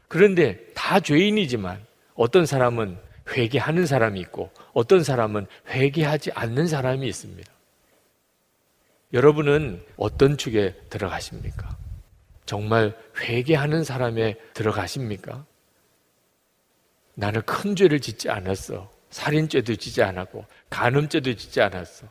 그런데 0.08 0.58
다 0.74 1.00
죄인이지만 1.00 1.84
어떤 2.14 2.46
사람은 2.46 2.98
회개하는 3.30 3.86
사람이 3.86 4.18
있고 4.20 4.50
어떤 4.72 5.04
사람은 5.04 5.46
회개하지 5.68 6.32
않는 6.32 6.66
사람이 6.66 7.06
있습니다. 7.06 7.52
여러분은 9.12 9.84
어떤 9.96 10.36
축에 10.36 10.74
들어가십니까? 10.90 11.76
정말 12.46 12.96
회개하는 13.18 13.84
사람에 13.84 14.36
들어가십니까? 14.54 15.44
나는 17.14 17.42
큰 17.42 17.76
죄를 17.76 18.00
짓지 18.00 18.30
않았어. 18.30 18.90
살인죄도 19.10 19.76
짓지 19.76 20.02
않았고 20.02 20.44
간음죄도 20.70 21.34
짓지 21.34 21.60
않았어. 21.60 22.06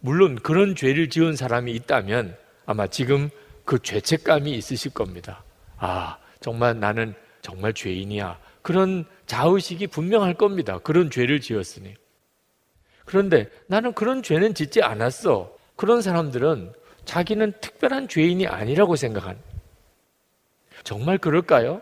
물론 0.00 0.36
그런 0.36 0.74
죄를 0.74 1.10
지은 1.10 1.36
사람이 1.36 1.72
있다면 1.72 2.36
아마 2.66 2.86
지금 2.86 3.30
그 3.64 3.78
죄책감이 3.78 4.52
있으실 4.52 4.92
겁니다. 4.92 5.42
아, 5.78 6.18
정말 6.40 6.78
나는 6.78 7.14
정말 7.42 7.72
죄인이야. 7.72 8.38
그런 8.62 9.04
자의식이 9.26 9.88
분명할 9.88 10.34
겁니다. 10.34 10.78
그런 10.78 11.10
죄를 11.10 11.40
지었으니. 11.40 11.94
그런데 13.04 13.48
나는 13.66 13.92
그런 13.94 14.22
죄는 14.22 14.54
짓지 14.54 14.82
않았어. 14.82 15.56
그런 15.76 16.02
사람들은 16.02 16.72
자기는 17.04 17.52
특별한 17.60 18.08
죄인이 18.08 18.46
아니라고 18.46 18.96
생각한. 18.96 19.38
정말 20.84 21.18
그럴까요? 21.18 21.80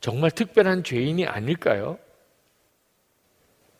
정말 0.00 0.30
특별한 0.30 0.84
죄인이 0.84 1.26
아닐까요? 1.26 1.98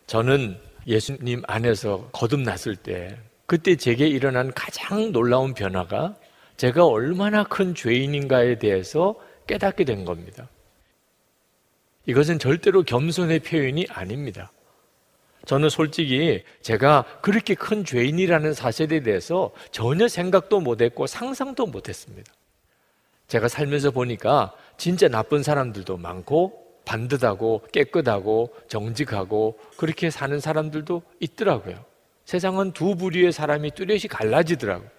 저는 0.06 0.58
예수님 0.86 1.42
안에서 1.46 2.08
거듭났을 2.12 2.76
때 2.76 3.18
그때 3.46 3.76
제게 3.76 4.06
일어난 4.06 4.52
가장 4.52 5.12
놀라운 5.12 5.54
변화가 5.54 6.16
제가 6.56 6.86
얼마나 6.86 7.44
큰 7.44 7.74
죄인인가에 7.74 8.58
대해서 8.58 9.16
깨닫게 9.46 9.84
된 9.84 10.04
겁니다. 10.04 10.48
이것은 12.06 12.38
절대로 12.38 12.82
겸손의 12.82 13.40
표현이 13.40 13.86
아닙니다. 13.90 14.52
저는 15.46 15.68
솔직히 15.68 16.44
제가 16.60 17.04
그렇게 17.22 17.54
큰 17.54 17.84
죄인이라는 17.84 18.52
사실에 18.52 19.00
대해서 19.00 19.50
전혀 19.72 20.06
생각도 20.06 20.60
못했고 20.60 21.06
상상도 21.06 21.66
못했습니다. 21.66 22.32
제가 23.26 23.48
살면서 23.48 23.90
보니까 23.90 24.52
진짜 24.76 25.08
나쁜 25.08 25.42
사람들도 25.42 25.96
많고 25.96 26.69
반듯하고 26.90 27.62
깨끗하고 27.72 28.52
정직하고 28.66 29.58
그렇게 29.76 30.10
사는 30.10 30.40
사람들도 30.40 31.02
있더라고요. 31.20 31.84
세상은 32.24 32.72
두 32.72 32.96
부류의 32.96 33.30
사람이 33.30 33.70
뚜렷이 33.72 34.08
갈라지더라고요. 34.08 34.90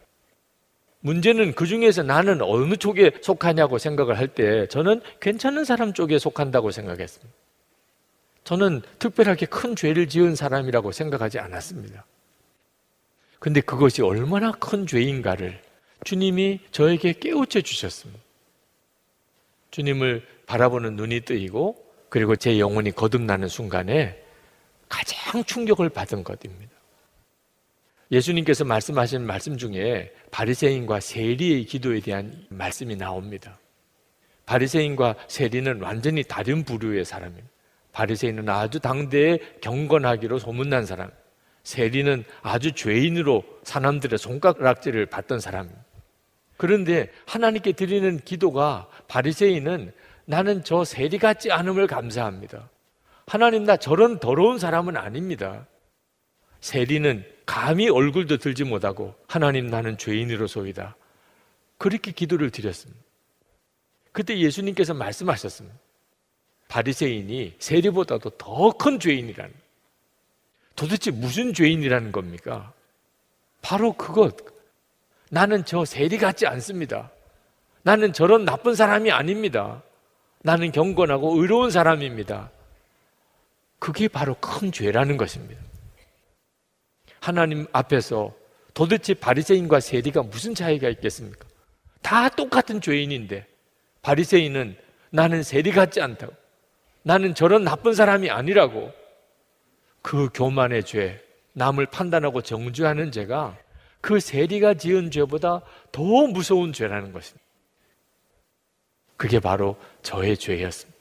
문제는 1.02 1.54
그 1.54 1.66
중에서 1.66 2.04
나는 2.04 2.42
어느 2.42 2.78
쪽에 2.78 3.12
속하냐고 3.22 3.78
생각을 3.78 4.18
할 4.18 4.28
때 4.30 4.68
저는 4.68 5.02
괜찮은 5.20 5.66
사람 5.66 5.94
쪽에 5.94 6.18
속한다고 6.18 6.72
생각했습니다. 6.72 7.34
저는 8.46 8.82
특별하게 8.98 9.46
큰 9.48 9.76
죄를 9.76 10.08
지은 10.08 10.36
사람이라고 10.36 10.92
생각하지 10.94 11.40
않았습니다. 11.40 12.06
근데 13.40 13.60
그것이 13.60 14.02
얼마나 14.02 14.52
큰 14.52 14.88
죄인가를 14.88 15.60
주님이 16.06 16.60
저에게 16.72 17.14
깨우쳐 17.14 17.62
주셨습니다. 17.62 18.22
주님을 19.72 20.26
바라보는 20.52 20.98
눈이 20.98 21.22
뜨이고 21.22 21.78
그리고 22.10 22.36
제 22.36 22.60
영혼이 22.60 22.92
거듭나는 22.92 23.48
순간에 23.48 24.22
가장 24.90 25.46
충격을 25.46 25.88
받은 25.88 26.26
것입니다. 26.26 26.74
예수님께서 28.12 28.66
말씀하신 28.66 29.26
말씀 29.26 29.56
중에 29.56 30.12
바리새인과 30.30 31.00
세리의 31.00 31.64
기도에 31.64 32.02
대한 32.02 32.46
말씀이 32.50 32.98
나옵니다. 32.98 33.58
바리새인과 34.46 35.16
세리는 35.30 35.80
완전히 35.80 36.22
다른 36.24 36.66
부류의 36.66 37.06
사람입니다. 37.06 37.48
바리새인은 37.94 38.50
아주 38.50 38.82
당대에 38.82 39.40
경건하기로 39.62 40.38
소문난 40.38 40.86
사람, 40.86 41.10
세리는 41.64 42.26
아주 42.42 42.74
죄인으로 42.74 43.46
사람들의 43.64 44.20
손가락질을 44.20 45.06
받던 45.06 45.40
사람입니다. 45.40 45.82
그런데 46.58 47.10
하나님께 47.26 47.72
드리는 47.72 48.20
기도가 48.20 48.90
바리새인은 49.08 49.94
나는 50.32 50.64
저 50.64 50.86
세리 50.86 51.18
같지 51.18 51.52
않음을 51.52 51.88
감사합니다. 51.88 52.70
하나님 53.28 53.66
나 53.66 53.76
저런 53.76 54.18
더러운 54.18 54.60
사람은 54.60 54.96
아닙니다. 54.96 55.68
세리는 56.62 57.26
감히 57.46 57.90
얼굴도 57.90 58.38
들지 58.38 58.64
못하고 58.64 59.14
하나님 59.28 59.68
나는 59.68 59.98
죄인으로소이다. 59.98 60.96
그렇게 61.78 62.14
기도를 62.14 62.50
드렸습니다. 62.50 63.04
그때 64.14 64.38
예수님께서 64.40 64.94
말씀하셨습니다. 64.94 65.78
바리새인이 66.70 67.56
세리보다도 67.60 68.30
더 68.38 68.72
큰 68.72 69.02
죄인이라는 69.02 69.54
도대체 70.78 71.12
무슨 71.12 71.54
죄인이라는 71.54 72.14
겁니까? 72.14 72.72
바로 73.62 73.92
그것. 73.92 74.38
나는 75.30 75.66
저 75.66 75.84
세리 75.84 76.18
같지 76.18 76.48
않습니다. 76.48 77.12
나는 77.82 78.14
저런 78.14 78.46
나쁜 78.46 78.76
사람이 78.76 79.12
아닙니다. 79.12 79.84
나는 80.44 80.72
경건하고 80.72 81.40
의로운 81.40 81.70
사람입니다. 81.70 82.52
그게 83.80 84.08
바로 84.08 84.36
큰 84.40 84.72
죄라는 84.72 85.18
것입니다. 85.18 85.62
하나님 87.20 87.68
앞에서 87.72 88.34
도대체 88.74 89.14
바리새인과 89.14 89.80
세리가 89.80 90.24
무슨 90.24 90.56
차이가 90.56 90.90
있겠습니까? 90.90 91.48
다 92.02 92.30
똑같은 92.30 92.82
죄인인데 92.82 93.46
바리새인은 94.02 94.76
나는 95.12 95.44
세리 95.44 95.72
같지 95.72 96.02
않다고 96.02 96.34
나는 97.04 97.36
저런 97.36 97.64
나쁜 97.64 97.94
사람이 97.94 98.30
아니라고 98.30 98.92
그 100.02 100.30
교만의 100.34 100.84
죄, 100.86 101.22
남을 101.54 101.88
판단하고 101.88 102.42
정죄하는 102.42 103.12
죄가 103.12 103.58
그 104.00 104.20
세리가 104.20 104.76
지은 104.76 105.12
죄보다 105.12 105.62
더 105.92 106.02
무서운 106.28 106.74
죄라는 106.74 107.14
것입니다. 107.14 107.41
그게 109.22 109.40
바로 109.40 109.76
저의 110.02 110.36
죄였습니다. 110.36 111.00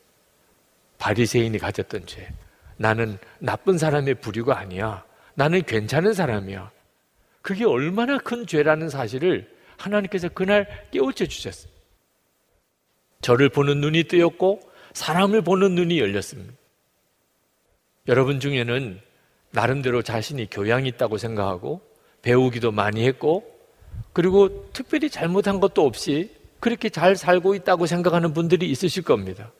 바리새인이 0.98 1.56
가졌던 1.56 2.04
죄. 2.04 2.30
나는 2.76 3.16
나쁜 3.38 3.78
사람의 3.78 4.16
부류가 4.16 4.58
아니야. 4.58 5.06
나는 5.32 5.62
괜찮은 5.62 6.12
사람이야. 6.12 6.70
그게 7.40 7.64
얼마나 7.64 8.18
큰 8.18 8.46
죄라는 8.46 8.90
사실을 8.90 9.50
하나님께서 9.78 10.28
그날 10.28 10.86
깨우쳐 10.90 11.24
주셨어요. 11.24 11.72
저를 13.22 13.48
보는 13.48 13.80
눈이 13.80 14.04
뜨였고 14.04 14.60
사람을 14.92 15.40
보는 15.40 15.74
눈이 15.74 15.98
열렸습니다. 15.98 16.52
여러분 18.06 18.38
중에는 18.38 19.00
나름대로 19.50 20.02
자신이 20.02 20.50
교양이 20.50 20.90
있다고 20.90 21.16
생각하고 21.16 21.80
배우기도 22.20 22.70
많이 22.70 23.06
했고 23.06 23.50
그리고 24.12 24.70
특별히 24.74 25.08
잘못한 25.08 25.58
것도 25.58 25.86
없이 25.86 26.38
그렇게 26.60 26.90
잘 26.90 27.16
살고 27.16 27.54
있다고 27.54 27.86
생각하는 27.86 28.32
분들이 28.32 28.70
있으실 28.70 29.02
겁니다. 29.02 29.50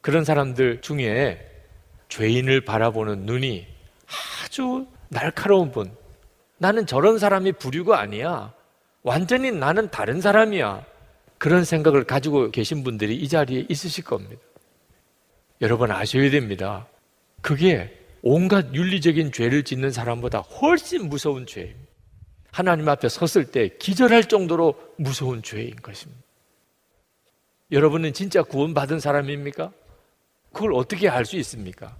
그런 0.00 0.24
사람들 0.24 0.80
중에 0.80 1.50
죄인을 2.08 2.62
바라보는 2.62 3.20
눈이 3.20 3.66
아주 4.44 4.86
날카로운 5.08 5.70
분. 5.70 5.94
나는 6.58 6.86
저런 6.86 7.18
사람이 7.18 7.52
부류가 7.52 8.00
아니야. 8.00 8.52
완전히 9.02 9.52
나는 9.52 9.90
다른 9.90 10.20
사람이야. 10.20 10.84
그런 11.38 11.64
생각을 11.64 12.04
가지고 12.04 12.50
계신 12.50 12.82
분들이 12.82 13.16
이 13.16 13.28
자리에 13.28 13.66
있으실 13.68 14.04
겁니다. 14.04 14.40
여러분 15.60 15.90
아셔야 15.90 16.30
됩니다. 16.30 16.86
그게 17.40 17.98
온갖 18.22 18.74
윤리적인 18.74 19.32
죄를 19.32 19.64
짓는 19.64 19.90
사람보다 19.90 20.38
훨씬 20.40 21.08
무서운 21.08 21.44
죄입니다. 21.44 21.83
하나님 22.54 22.88
앞에 22.88 23.08
섰을 23.08 23.46
때 23.46 23.68
기절할 23.80 24.26
정도로 24.26 24.78
무서운 24.96 25.42
죄인 25.42 25.74
것입니다. 25.74 26.22
여러분은 27.72 28.12
진짜 28.12 28.44
구원받은 28.44 29.00
사람입니까? 29.00 29.72
그걸 30.52 30.74
어떻게 30.74 31.08
알 31.08 31.24
수 31.24 31.36
있습니까? 31.38 31.96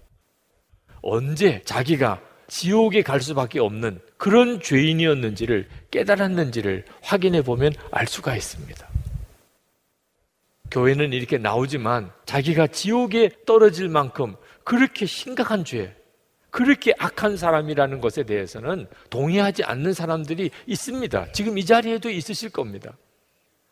언제 1.02 1.60
자기가 1.64 2.22
지옥에 2.46 3.02
갈 3.02 3.20
수밖에 3.20 3.58
없는 3.58 3.98
그런 4.16 4.60
죄인이었는지를 4.60 5.68
깨달았는지를 5.90 6.84
확인해 7.02 7.42
보면 7.42 7.72
알 7.90 8.06
수가 8.06 8.36
있습니다. 8.36 8.88
교회는 10.70 11.12
이렇게 11.12 11.36
나오지만 11.36 12.12
자기가 12.26 12.68
지옥에 12.68 13.28
떨어질 13.44 13.88
만큼 13.88 14.36
그렇게 14.62 15.04
심각한 15.04 15.64
죄, 15.64 15.96
그렇게 16.54 16.94
악한 17.00 17.36
사람이라는 17.36 18.00
것에 18.00 18.22
대해서는 18.22 18.86
동의하지 19.10 19.64
않는 19.64 19.92
사람들이 19.92 20.52
있습니다. 20.66 21.32
지금 21.32 21.58
이 21.58 21.66
자리에도 21.66 22.10
있으실 22.10 22.50
겁니다. 22.50 22.96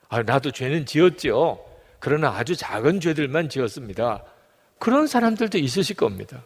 아, 0.09 0.25
나도 0.25 0.51
죄는 0.51 0.85
지었죠. 0.85 1.65
그러나 2.01 2.31
아주 2.31 2.57
작은 2.57 2.99
죄들만 2.99 3.51
지었습니다. 3.51 4.25
그런 4.81 5.07
사람들도 5.07 5.59
있으실 5.59 5.95
겁니다. 5.95 6.45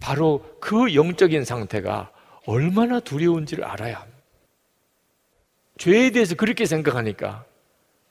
바로 0.00 0.56
그 0.60 0.94
영적인 0.94 1.44
상태가 1.44 2.10
얼마나 2.46 2.98
두려운지를 2.98 3.64
알아야 3.64 4.00
합니다. 4.00 4.18
죄에 5.76 6.08
대해서 6.08 6.36
그렇게 6.36 6.64
생각하니까 6.64 7.44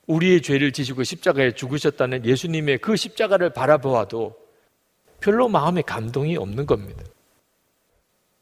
우리의 0.06 0.44
죄를 0.44 0.72
지시고 0.72 1.02
십자가에 1.04 1.56
죽으셨다는 1.56 2.26
예수님의 2.26 2.78
그 2.78 2.96
십자가를 2.96 3.54
바라보아도 3.54 4.47
별로 5.28 5.50
마음에 5.50 5.82
감동이 5.82 6.38
없는 6.38 6.66
겁니다. 6.66 7.04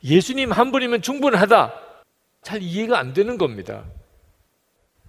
예수님 0.04 0.52
한 0.52 0.72
분이면 0.72 1.02
충분하다. 1.02 1.74
잘 2.44 2.62
이해가 2.62 3.00
안 3.00 3.12
되는 3.12 3.40
겁니다. 3.40 3.84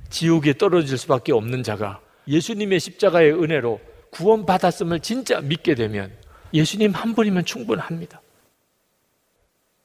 지옥에 0.09 0.55
떨어질 0.55 0.97
수밖에 0.97 1.35
없는 1.35 1.62
자가 1.62 2.01
예수님의 2.29 2.81
십자가의 2.81 3.33
은혜로 3.35 3.79
구원받았음을 4.11 5.01
진짜 5.01 5.43
믿게 5.43 5.75
되면 5.75 6.17
예수님 6.55 6.93
한 6.93 7.15
분이면 7.15 7.45
충분합니다. 7.45 8.23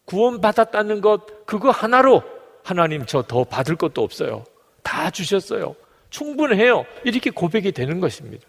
구원받았다는 0.06 1.02
것, 1.02 1.46
그거 1.46 1.72
하나로 1.72 2.24
하나님 2.64 3.06
저 3.06 3.22
더 3.22 3.44
받을 3.44 3.76
것도 3.76 4.02
없어요. 4.02 4.46
다 4.82 5.10
주셨어요. 5.10 5.76
충분해요. 6.10 6.86
이렇게 7.04 7.32
고백이 7.32 7.74
되는 7.74 8.00
것입니다. 8.00 8.48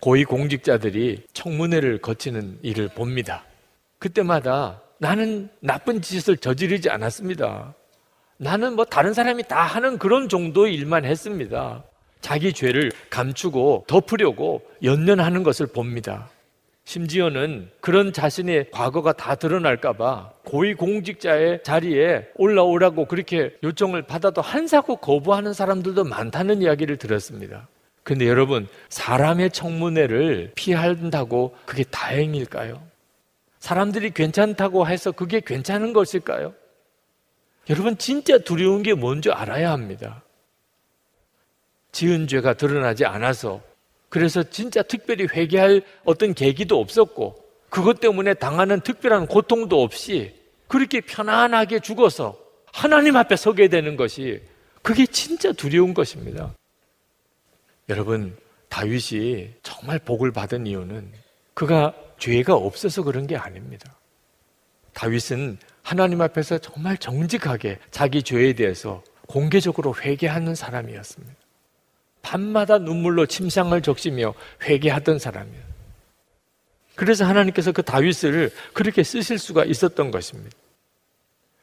고위 0.00 0.24
공직자들이 0.24 1.24
청문회를 1.34 1.98
거치는 1.98 2.58
일을 2.62 2.88
봅니다. 2.88 3.44
그때마다 3.98 4.80
나는 4.98 5.50
나쁜 5.60 6.00
짓을 6.00 6.38
저지르지 6.38 6.88
않았습니다. 6.88 7.74
나는 8.38 8.76
뭐 8.76 8.86
다른 8.86 9.12
사람이 9.12 9.44
다 9.44 9.62
하는 9.62 9.98
그런 9.98 10.28
정도의 10.28 10.74
일만 10.74 11.04
했습니다. 11.04 11.84
자기 12.22 12.52
죄를 12.52 12.90
감추고 13.10 13.84
덮으려고 13.86 14.62
연연하는 14.82 15.42
것을 15.42 15.66
봅니다. 15.66 16.30
심지어는 16.84 17.70
그런 17.80 18.12
자신의 18.12 18.70
과거가 18.70 19.12
다 19.12 19.34
드러날까봐 19.34 20.32
고위 20.44 20.74
공직자의 20.74 21.62
자리에 21.62 22.26
올라오라고 22.36 23.04
그렇게 23.04 23.54
요청을 23.62 24.02
받아도 24.02 24.40
한사코 24.40 24.96
거부하는 24.96 25.52
사람들도 25.52 26.04
많다는 26.04 26.62
이야기를 26.62 26.96
들었습니다. 26.96 27.68
근데 28.02 28.26
여러분, 28.26 28.66
사람의 28.88 29.50
청문회를 29.50 30.52
피한다고 30.54 31.56
그게 31.66 31.84
다행일까요? 31.84 32.82
사람들이 33.58 34.10
괜찮다고 34.10 34.88
해서 34.88 35.12
그게 35.12 35.40
괜찮은 35.40 35.92
것일까요? 35.92 36.54
여러분 37.68 37.96
진짜 37.98 38.38
두려운 38.38 38.82
게 38.82 38.94
뭔지 38.94 39.30
알아야 39.30 39.70
합니다. 39.70 40.24
지은 41.92 42.26
죄가 42.26 42.54
드러나지 42.54 43.04
않아서 43.04 43.60
그래서 44.08 44.42
진짜 44.42 44.82
특별히 44.82 45.26
회개할 45.32 45.82
어떤 46.04 46.34
계기도 46.34 46.80
없었고 46.80 47.36
그것 47.68 48.00
때문에 48.00 48.34
당하는 48.34 48.80
특별한 48.80 49.26
고통도 49.26 49.82
없이 49.82 50.34
그렇게 50.66 51.00
편안하게 51.00 51.80
죽어서 51.80 52.36
하나님 52.72 53.16
앞에 53.16 53.36
서게 53.36 53.68
되는 53.68 53.96
것이 53.96 54.40
그게 54.82 55.06
진짜 55.06 55.52
두려운 55.52 55.94
것입니다. 55.94 56.54
여러분, 57.90 58.36
다윗이 58.68 59.50
정말 59.64 59.98
복을 59.98 60.30
받은 60.30 60.64
이유는 60.66 61.12
그가 61.54 61.92
죄가 62.18 62.54
없어서 62.54 63.02
그런 63.02 63.26
게 63.26 63.36
아닙니다. 63.36 63.92
다윗은 64.94 65.58
하나님 65.82 66.20
앞에서 66.20 66.58
정말 66.58 66.96
정직하게 66.96 67.78
자기 67.90 68.22
죄에 68.22 68.52
대해서 68.52 69.02
공개적으로 69.26 69.94
회개하는 70.00 70.54
사람이었습니다. 70.54 71.34
밤마다 72.22 72.78
눈물로 72.78 73.26
침상을 73.26 73.80
적시며 73.82 74.34
회개하던 74.62 75.18
사람이에요. 75.18 75.62
그래서 76.94 77.24
하나님께서 77.24 77.72
그 77.72 77.82
다윗을 77.82 78.52
그렇게 78.72 79.02
쓰실 79.02 79.38
수가 79.38 79.64
있었던 79.64 80.12
것입니다. 80.12 80.56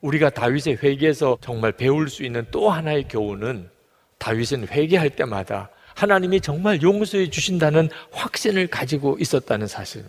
우리가 0.02 0.30
다윗의 0.30 0.80
회개에서 0.84 1.38
정말 1.40 1.72
배울 1.72 2.10
수 2.10 2.24
있는 2.24 2.46
또 2.52 2.70
하나의 2.70 3.08
교훈은 3.08 3.70
다윗은 4.18 4.68
회개할 4.68 5.12
때마다 5.12 5.70
하나님이 5.98 6.42
정말 6.42 6.80
용서해 6.84 7.32
주신다는 7.32 7.90
확신을 8.12 8.68
가지고 8.68 9.18
있었다는 9.20 9.66
사실. 9.66 10.06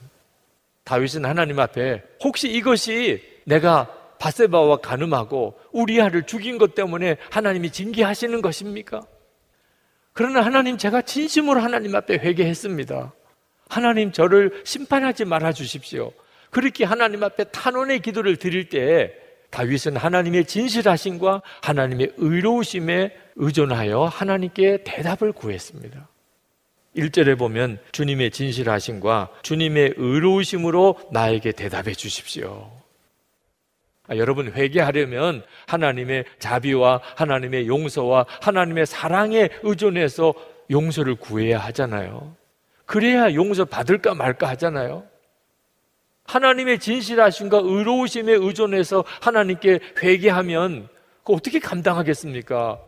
다윗은 0.84 1.24
하나님 1.24 1.58
앞에 1.60 2.02
혹시 2.22 2.50
이것이 2.50 3.22
내가 3.44 3.86
바세바와 4.18 4.78
가늠하고 4.78 5.58
우리아를 5.72 6.24
죽인 6.24 6.58
것 6.58 6.74
때문에 6.74 7.16
하나님이 7.30 7.70
징계하시는 7.70 8.42
것입니까? 8.42 9.00
그러나 10.12 10.42
하나님 10.42 10.76
제가 10.76 11.00
진심으로 11.00 11.60
하나님 11.60 11.96
앞에 11.96 12.18
회개했습니다. 12.18 13.14
하나님 13.70 14.12
저를 14.12 14.60
심판하지 14.64 15.24
말아 15.24 15.52
주십시오. 15.52 16.12
그렇게 16.50 16.84
하나님 16.84 17.24
앞에 17.24 17.44
탄원의 17.44 18.00
기도를 18.00 18.36
드릴 18.36 18.68
때 18.68 19.14
다윗은 19.50 19.96
하나님의 19.96 20.44
진실하심과 20.44 21.42
하나님의 21.62 22.12
의로우심에 22.16 23.12
의존하여 23.36 24.04
하나님께 24.04 24.84
대답을 24.84 25.32
구했습니다. 25.32 26.08
1절에 26.96 27.38
보면 27.38 27.78
주님의 27.92 28.30
진실하심과 28.30 29.30
주님의 29.42 29.94
의로우심으로 29.96 30.96
나에게 31.12 31.52
대답해 31.52 31.92
주십시오. 31.92 32.70
아, 34.08 34.16
여러분 34.16 34.50
회개하려면 34.50 35.44
하나님의 35.66 36.24
자비와 36.38 37.00
하나님의 37.14 37.68
용서와 37.68 38.26
하나님의 38.40 38.86
사랑에 38.86 39.50
의존해서 39.62 40.34
용서를 40.70 41.14
구해야 41.14 41.58
하잖아요. 41.58 42.34
그래야 42.86 43.34
용서 43.34 43.66
받을까 43.66 44.14
말까 44.14 44.48
하잖아요. 44.50 45.04
하나님의 46.28 46.78
진실하심과 46.78 47.60
의로우심에 47.64 48.34
의존해서 48.34 49.02
하나님께 49.20 49.80
회개하면 50.02 50.88
그 51.24 51.32
어떻게 51.32 51.58
감당하겠습니까? 51.58 52.78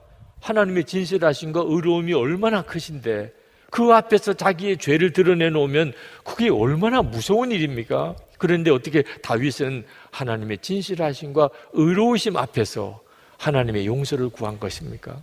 하나님의 0.41 0.85
진실하심과 0.85 1.65
의로움이 1.67 2.13
얼마나 2.13 2.63
크신데 2.63 3.33
그 3.71 3.93
앞에서 3.93 4.35
자기의 4.35 4.79
죄를 4.79 5.13
드러내 5.13 5.49
놓으면 5.49 5.93
그게 6.25 6.51
얼마나 6.51 7.03
무서운 7.03 7.51
일입니까? 7.51 8.17
그런데 8.39 8.71
어떻게 8.71 9.03
다윗은 9.23 9.85
하나님의 10.11 10.59
진실하심과 10.59 11.49
의로우심 11.73 12.37
앞에서 12.37 13.01
하나님의 13.39 13.87
용서를 13.87 14.29
구한 14.29 14.59
것입니까? 14.61 15.23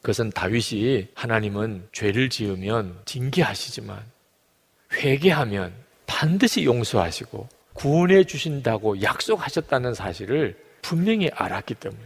그것은 0.00 0.30
다윗이 0.30 1.08
하나님은 1.14 1.88
죄를 1.92 2.30
지으면 2.30 2.96
징계하시지만 3.04 3.98
회개하면 4.92 5.85
반드시 6.06 6.64
용서하시고 6.64 7.48
구원해 7.72 8.24
주신다고 8.24 9.02
약속하셨다는 9.02 9.94
사실을 9.94 10.56
분명히 10.82 11.28
알았기 11.34 11.74
때문에 11.74 12.02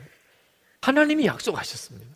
하나님이 0.80 1.26
약속하셨습니다. 1.26 2.06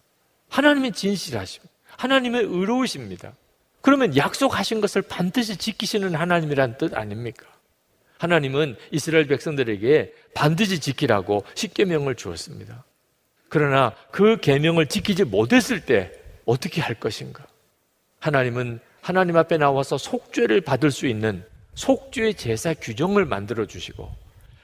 하나님의 0.48 0.92
진실하십니다. 0.92 1.72
하나님의 1.96 2.42
의로우십니다. 2.42 3.34
그러면 3.80 4.16
약속하신 4.16 4.80
것을 4.80 5.02
반드시 5.02 5.56
지키시는 5.56 6.14
하나님이란 6.14 6.78
뜻 6.78 6.94
아닙니까? 6.94 7.46
하나님은 8.18 8.76
이스라엘 8.90 9.26
백성들에게 9.26 10.14
반드시 10.32 10.80
지키라고 10.80 11.44
십계명을 11.54 12.14
주었습니다. 12.14 12.84
그러나 13.48 13.94
그 14.10 14.38
계명을 14.40 14.86
지키지 14.86 15.24
못했을 15.24 15.84
때 15.84 16.12
어떻게 16.46 16.80
할 16.80 16.94
것인가? 16.94 17.46
하나님은 18.20 18.80
하나님 19.02 19.36
앞에 19.36 19.58
나와서 19.58 19.98
속죄를 19.98 20.62
받을 20.62 20.90
수 20.90 21.06
있는 21.06 21.44
속죄 21.74 22.32
제사 22.34 22.74
규정을 22.74 23.24
만들어 23.24 23.66
주시고 23.66 24.10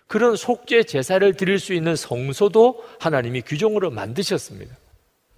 그런 0.07 0.35
속죄 0.37 0.83
제사를 0.83 1.33
드릴 1.35 1.59
수 1.59 1.73
있는 1.73 1.94
성소도 1.94 2.85
하나님이 2.99 3.42
규정으로 3.42 3.90
만드셨습니다. 3.90 4.77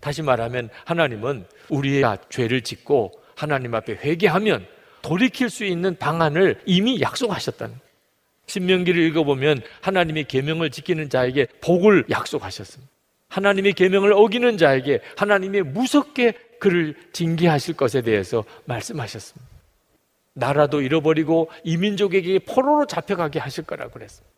다시 0.00 0.22
말하면 0.22 0.70
하나님은 0.84 1.44
우리의 1.68 2.04
죄를 2.30 2.62
짓고 2.62 3.12
하나님 3.36 3.74
앞에 3.74 3.94
회개하면 3.94 4.66
돌이킬 5.02 5.50
수 5.50 5.64
있는 5.64 5.96
방안을 5.96 6.62
이미 6.64 7.00
약속하셨다는 7.00 7.76
신명기를 8.46 9.02
읽어보면 9.04 9.62
하나님의 9.80 10.24
계명을 10.24 10.70
지키는 10.70 11.10
자에게 11.10 11.46
복을 11.60 12.06
약속하셨습니다. 12.10 12.90
하나님의 13.28 13.72
계명을 13.74 14.12
어기는 14.12 14.58
자에게 14.58 15.00
하나님의 15.16 15.62
무섭게 15.62 16.32
그를 16.58 16.94
징계하실 17.12 17.76
것에 17.76 18.02
대해서 18.02 18.44
말씀하셨습니다. 18.66 19.51
나라도 20.34 20.80
잃어버리고 20.80 21.50
이민족에게 21.64 22.38
포로로 22.40 22.86
잡혀가게 22.86 23.38
하실 23.38 23.64
거라고 23.64 23.92
그랬습니다. 23.92 24.32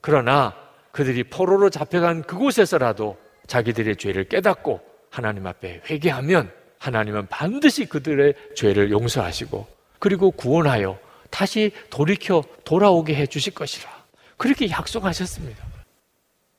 그러나 0.00 0.54
그들이 0.92 1.24
포로로 1.24 1.70
잡혀간 1.70 2.22
그곳에서라도 2.22 3.16
자기들의 3.46 3.96
죄를 3.96 4.24
깨닫고 4.24 4.80
하나님 5.10 5.46
앞에 5.46 5.82
회개하면 5.88 6.50
하나님은 6.78 7.26
반드시 7.28 7.86
그들의 7.86 8.34
죄를 8.54 8.90
용서하시고 8.90 9.66
그리고 9.98 10.30
구원하여 10.30 10.98
다시 11.30 11.72
돌이켜 11.90 12.42
돌아오게 12.64 13.14
해 13.14 13.26
주실 13.26 13.54
것이라. 13.54 13.90
그렇게 14.36 14.70
약속하셨습니다. 14.70 15.64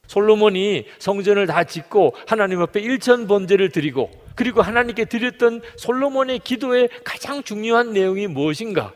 솔로몬이 0.10 0.86
성전을 0.98 1.45
다 1.45 1.63
짓고 1.63 2.15
하나님 2.26 2.62
앞에 2.62 2.80
일천 2.80 3.28
번제를 3.28 3.69
드리고 3.69 4.10
그리고 4.34 4.63
하나님께 4.63 5.06
드렸던 5.06 5.62
솔로몬의 5.76 6.39
기도의 6.39 6.89
가장 7.04 7.43
중요한 7.43 7.93
내용이 7.93 8.26
무엇인가? 8.26 8.91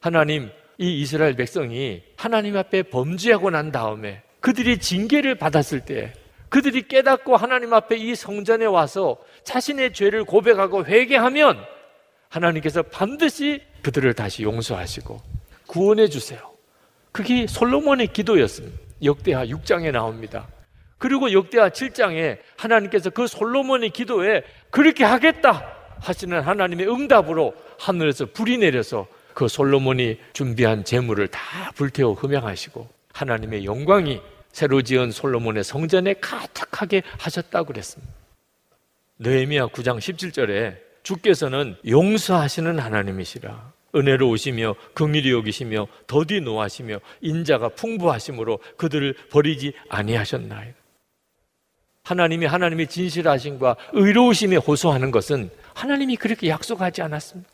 하나님, 0.00 0.50
이 0.78 1.02
이스라엘 1.02 1.36
백성이 1.36 2.02
하나님 2.16 2.56
앞에 2.56 2.84
범죄하고 2.84 3.50
난 3.50 3.72
다음에 3.72 4.22
그들이 4.40 4.78
징계를 4.78 5.34
받았을 5.34 5.84
때 5.84 6.14
그들이 6.48 6.88
깨닫고 6.88 7.36
하나님 7.36 7.74
앞에 7.74 7.96
이 7.98 8.14
성전에 8.14 8.64
와서 8.64 9.18
자신의 9.44 9.92
죄를 9.92 10.24
고백하고 10.24 10.86
회개하면 10.86 11.62
하나님께서 12.30 12.82
반드시 12.84 13.60
그들을 13.82 14.14
다시 14.14 14.44
용서하시고 14.44 15.20
구원해 15.66 16.08
주세요. 16.08 16.40
그게 17.12 17.46
솔로몬의 17.46 18.14
기도였습니다. 18.14 18.91
역대하 19.02 19.46
6장에 19.46 19.90
나옵니다. 19.92 20.48
그리고 20.98 21.32
역대하 21.32 21.68
7장에 21.68 22.38
하나님께서 22.56 23.10
그 23.10 23.26
솔로몬의 23.26 23.90
기도에 23.90 24.44
그렇게 24.70 25.04
하겠다 25.04 25.66
하시는 26.00 26.40
하나님의 26.40 26.88
응답으로 26.88 27.54
하늘에서 27.78 28.26
불이 28.26 28.58
내려서 28.58 29.06
그 29.34 29.48
솔로몬이 29.48 30.18
준비한 30.32 30.84
재물을 30.84 31.26
다 31.28 31.40
불태워 31.74 32.14
흠양하시고 32.14 32.88
하나님의 33.12 33.64
영광이 33.64 34.20
새로 34.52 34.82
지은 34.82 35.10
솔로몬의 35.10 35.64
성전에 35.64 36.14
가득하게 36.20 37.02
하셨다고 37.18 37.66
그랬습니다. 37.66 38.12
느헤미야 39.18 39.68
9장 39.68 39.98
17절에 39.98 40.76
주께서는 41.02 41.76
용서하시는 41.88 42.78
하나님이시라. 42.78 43.72
은혜로우시며 43.94 44.74
긍휼히 44.94 45.30
여기시며 45.32 45.86
더디 46.06 46.40
노하시며 46.40 46.98
인자가 47.20 47.68
풍부하심으로 47.70 48.58
그들을 48.76 49.14
버리지 49.30 49.72
아니하셨나이다. 49.88 50.76
하나님이 52.04 52.46
하나님의 52.46 52.88
진실하심과 52.88 53.76
의로우심에 53.92 54.56
호소하는 54.56 55.10
것은 55.10 55.50
하나님이 55.74 56.16
그렇게 56.16 56.48
약속하지 56.48 57.00
않았습니다. 57.02 57.48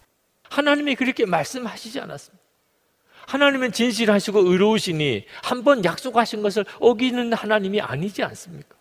하나님이 0.48 0.94
그렇게 0.94 1.26
말씀하시지 1.26 2.00
않았습니다. 2.00 2.42
하나님은 3.26 3.72
진실하시고 3.72 4.40
의로우시니 4.50 5.26
한 5.42 5.62
번 5.64 5.84
약속하신 5.84 6.40
것을 6.40 6.64
어기는 6.80 7.32
하나님이 7.34 7.82
아니지 7.82 8.22
않습니까? 8.22 8.74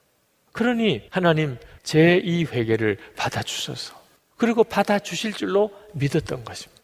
그러니 0.54 1.04
하나님 1.10 1.58
제이 1.84 2.46
회개를 2.46 2.98
받아주셔서 3.18 4.02
그리고 4.38 4.64
받아주실 4.64 5.34
줄로 5.34 5.70
믿었던 5.94 6.46
것입니다. 6.46 6.77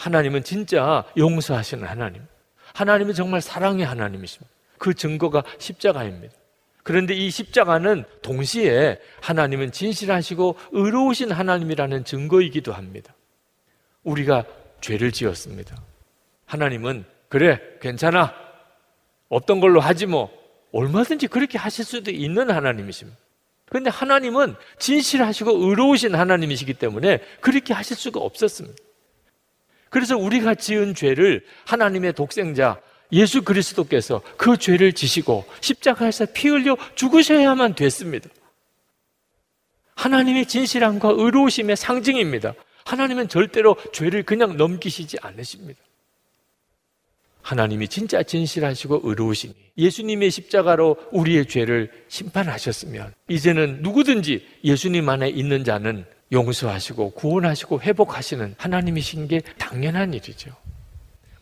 하나님은 0.00 0.44
진짜 0.44 1.04
용서하시는 1.18 1.86
하나님. 1.86 2.22
하나님은 2.72 3.12
정말 3.12 3.42
사랑의 3.42 3.84
하나님이십니다. 3.84 4.50
그 4.78 4.94
증거가 4.94 5.42
십자가입니다. 5.58 6.34
그런데 6.82 7.12
이 7.12 7.28
십자가는 7.28 8.04
동시에 8.22 8.98
하나님은 9.20 9.72
진실하시고 9.72 10.56
의로우신 10.72 11.32
하나님이라는 11.32 12.04
증거이기도 12.04 12.72
합니다. 12.72 13.14
우리가 14.02 14.44
죄를 14.80 15.12
지었습니다. 15.12 15.76
하나님은 16.46 17.04
그래, 17.28 17.60
괜찮아. 17.82 18.34
없던 19.28 19.60
걸로 19.60 19.80
하지 19.80 20.06
뭐. 20.06 20.30
얼마든지 20.72 21.26
그렇게 21.26 21.58
하실 21.58 21.84
수도 21.84 22.10
있는 22.10 22.50
하나님이십니다. 22.50 23.18
그런데 23.66 23.90
하나님은 23.90 24.54
진실하시고 24.78 25.68
의로우신 25.68 26.14
하나님이시기 26.14 26.74
때문에 26.74 27.18
그렇게 27.40 27.74
하실 27.74 27.96
수가 27.96 28.20
없었습니다. 28.20 28.89
그래서 29.90 30.16
우리가 30.16 30.54
지은 30.54 30.94
죄를 30.94 31.44
하나님의 31.66 32.14
독생자 32.14 32.80
예수 33.12 33.42
그리스도께서 33.42 34.22
그 34.36 34.56
죄를 34.56 34.92
지시고 34.92 35.44
십자가에서 35.60 36.26
피 36.32 36.48
흘려 36.48 36.76
죽으셔야만 36.94 37.74
됐습니다. 37.74 38.30
하나님의 39.96 40.46
진실함과 40.46 41.10
의로우심의 41.16 41.76
상징입니다. 41.76 42.54
하나님은 42.84 43.28
절대로 43.28 43.76
죄를 43.92 44.22
그냥 44.22 44.56
넘기시지 44.56 45.18
않으십니다. 45.20 45.80
하나님이 47.42 47.88
진짜 47.88 48.22
진실하시고 48.22 49.00
의로우시니 49.02 49.54
예수님의 49.76 50.30
십자가로 50.30 50.96
우리의 51.10 51.46
죄를 51.46 51.90
심판하셨으면 52.08 53.14
이제는 53.28 53.82
누구든지 53.82 54.46
예수님 54.62 55.08
안에 55.08 55.28
있는 55.30 55.64
자는 55.64 56.04
용서하시고 56.32 57.10
구원하시고 57.12 57.80
회복하시는 57.80 58.54
하나님이신 58.58 59.28
게 59.28 59.40
당연한 59.58 60.14
일이죠. 60.14 60.50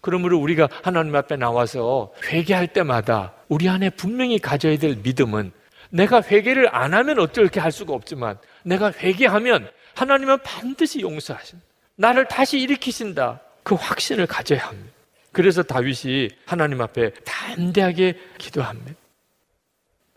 그러므로 0.01 0.39
우리가 0.39 0.69
하나님 0.83 1.15
앞에 1.17 1.37
나와서 1.37 2.13
회개할 2.25 2.69
때마다 2.69 3.35
우리 3.49 3.69
안에 3.69 3.91
분명히 3.91 4.39
가져야 4.39 4.79
될 4.79 4.97
믿음은 4.97 5.53
내가 5.91 6.23
회개를 6.23 6.75
안 6.75 6.95
하면 6.95 7.19
어떻게 7.19 7.61
할 7.61 7.73
수가 7.73 7.95
없지만 7.95 8.39
내가 8.63 8.93
회개하면 8.93 9.71
하나님은 9.95 10.39
반드시 10.43 11.01
용서하신다. 11.01 11.65
나를 11.97 12.29
다시 12.29 12.61
일으키신다. 12.61 13.41
그 13.63 13.75
확신을 13.75 14.27
가져야 14.27 14.69
합니다. 14.69 14.93
그래서 15.33 15.63
다윗이 15.63 16.31
하나님 16.47 16.81
앞에 16.81 17.11
담대하게 17.25 18.19
기도합니다. 18.39 18.93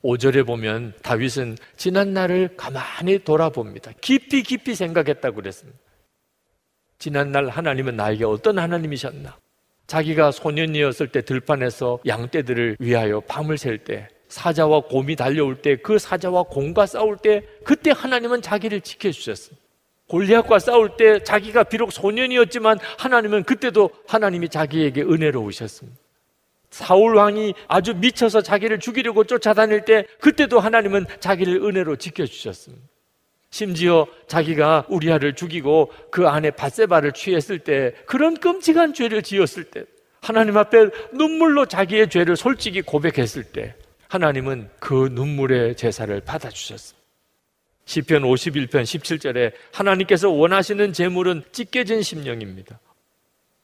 5절에 0.03 0.45
보면 0.45 0.93
다윗은 1.01 1.57
지난 1.77 2.13
날을 2.13 2.55
가만히 2.57 3.19
돌아봅니다. 3.19 3.91
깊이 4.01 4.43
깊이 4.43 4.75
생각했다고 4.75 5.35
그랬습니다. 5.35 5.79
지난 6.97 7.31
날 7.31 7.47
하나님은 7.49 7.95
나에게 7.95 8.25
어떤 8.25 8.59
하나님이셨나? 8.59 9.37
자기가 9.87 10.31
소년이었을 10.31 11.07
때 11.09 11.21
들판에서 11.21 11.99
양떼들을 12.07 12.77
위하여 12.79 13.19
밤을 13.21 13.57
샐 13.57 13.83
때, 13.83 14.07
사자와 14.29 14.81
곰이 14.81 15.15
달려올 15.15 15.61
때, 15.61 15.75
그 15.75 15.99
사자와 15.99 16.43
곰과 16.43 16.85
싸울 16.85 17.17
때, 17.17 17.43
그때 17.65 17.91
하나님은 17.91 18.41
자기를 18.41 18.81
지켜주셨습니다. 18.81 19.61
골리앗과 20.07 20.59
싸울 20.59 20.97
때 20.97 21.23
자기가 21.23 21.63
비록 21.63 21.91
소년이었지만 21.91 22.79
하나님은 22.99 23.43
그때도 23.43 23.89
하나님이 24.07 24.49
자기에게 24.49 25.01
은혜로우셨습니다. 25.01 26.00
사울 26.71 27.15
왕이 27.15 27.53
아주 27.67 27.93
미쳐서 27.95 28.41
자기를 28.41 28.79
죽이려고 28.79 29.25
쫓아다닐 29.25 29.85
때 29.85 30.05
그때도 30.19 30.59
하나님은 30.59 31.05
자기를 31.19 31.63
은혜로 31.63 31.97
지켜 31.97 32.25
주셨습니다. 32.25 32.83
심지어 33.49 34.07
자기가 34.27 34.85
우리아를 34.87 35.35
죽이고 35.35 35.91
그 36.09 36.27
안에 36.27 36.51
바세바를 36.51 37.11
취했을 37.11 37.59
때 37.59 37.93
그런 38.05 38.37
끔찍한 38.37 38.93
죄를 38.93 39.21
지었을 39.21 39.65
때 39.65 39.83
하나님 40.21 40.57
앞에 40.57 40.89
눈물로 41.13 41.65
자기의 41.65 42.09
죄를 42.09 42.37
솔직히 42.37 42.81
고백했을 42.81 43.43
때 43.43 43.75
하나님은 44.07 44.69
그 44.79 45.09
눈물의 45.11 45.75
제사를 45.75 46.19
받아 46.21 46.49
주셨습니다. 46.49 47.01
시편 47.85 48.21
51편 48.21 48.83
17절에 48.83 49.51
하나님께서 49.73 50.29
원하시는 50.29 50.93
제물은 50.93 51.43
찢겨진 51.51 52.01
심령입니다. 52.01 52.79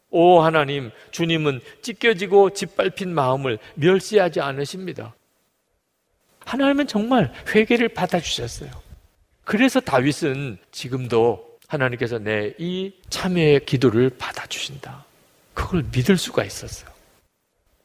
오 0.09 0.39
하나님, 0.39 0.91
주님은 1.11 1.59
찢겨지고 1.81 2.51
짓밟힌 2.51 3.13
마음을 3.13 3.59
멸시하지 3.75 4.39
않으십니다. 4.41 5.13
하나님은 6.45 6.87
정말 6.87 7.33
회개를 7.53 7.89
받아주셨어요. 7.89 8.71
그래서 9.43 9.79
다윗은 9.79 10.57
지금도 10.71 11.57
하나님께서 11.67 12.19
내 12.19 12.53
이 12.57 12.93
참회의 13.09 13.65
기도를 13.65 14.11
받아주신다. 14.17 15.05
그걸 15.53 15.83
믿을 15.91 16.17
수가 16.17 16.43
있었어요. 16.45 16.89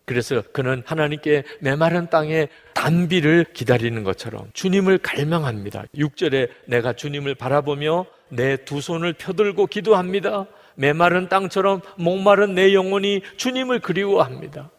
그래서 0.04 0.42
그는 0.52 0.82
하나님께 0.85 1.42
메마른 1.61 2.11
땅에 2.11 2.48
단비를 2.74 3.46
기다리는 3.54 4.02
것처럼 4.04 4.50
주님을 4.52 4.98
갈망합니다. 4.98 5.85
6절에 5.94 6.50
내가 6.66 6.92
주님을 6.92 7.35
바라보며 7.35 8.06
내 8.28 8.56
두 8.64 8.80
손을 8.80 9.12
펴들고 9.14 9.66
기도합니다. 9.66 10.46
메마른 10.74 11.28
땅처럼 11.28 11.80
목마른 11.96 12.54
내 12.54 12.74
영혼이 12.74 13.22
주님을 13.37 13.80
그리워합니다. 13.80 14.70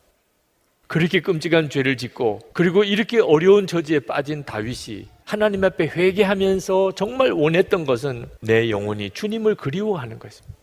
그렇게 0.88 1.22
끔찍한 1.22 1.70
죄를 1.70 1.98
짓고 1.98 2.40
그리고 2.54 2.84
이렇게 2.84 3.20
어려운 3.20 3.66
처지에 3.66 4.02
빠진 4.02 4.44
다윗이 4.44 5.08
하나님 5.26 5.64
앞에 5.64 5.88
회개하면서 5.88 6.94
정말 6.96 7.32
원했던 7.32 7.86
것은 7.86 8.30
내 8.42 8.70
영혼이 8.70 9.12
주님을 9.12 9.56
그리워하는 9.56 10.20
것입니다. 10.20 10.56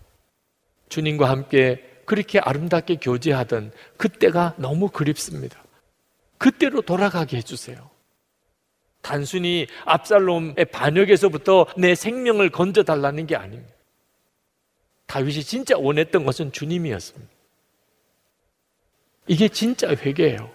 주님과 0.88 1.28
함께 1.28 1.84
그렇게 2.04 2.38
아름답게 2.38 2.96
교제하던 2.96 3.72
그때가 3.96 4.54
너무 4.56 4.88
그립습니다. 4.88 5.62
그때로 6.38 6.82
돌아가게 6.82 7.38
해주세요. 7.38 7.90
단순히 9.02 9.66
압살롬의 9.84 10.66
반역에서부터 10.72 11.66
내 11.76 11.94
생명을 11.94 12.50
건져달라는 12.50 13.26
게 13.26 13.36
아닙니다. 13.36 13.72
다윗이 15.10 15.42
진짜 15.42 15.76
원했던 15.76 16.24
것은 16.24 16.52
주님이었습니다. 16.52 17.32
이게 19.26 19.48
진짜 19.48 19.88
회개예요. 19.88 20.52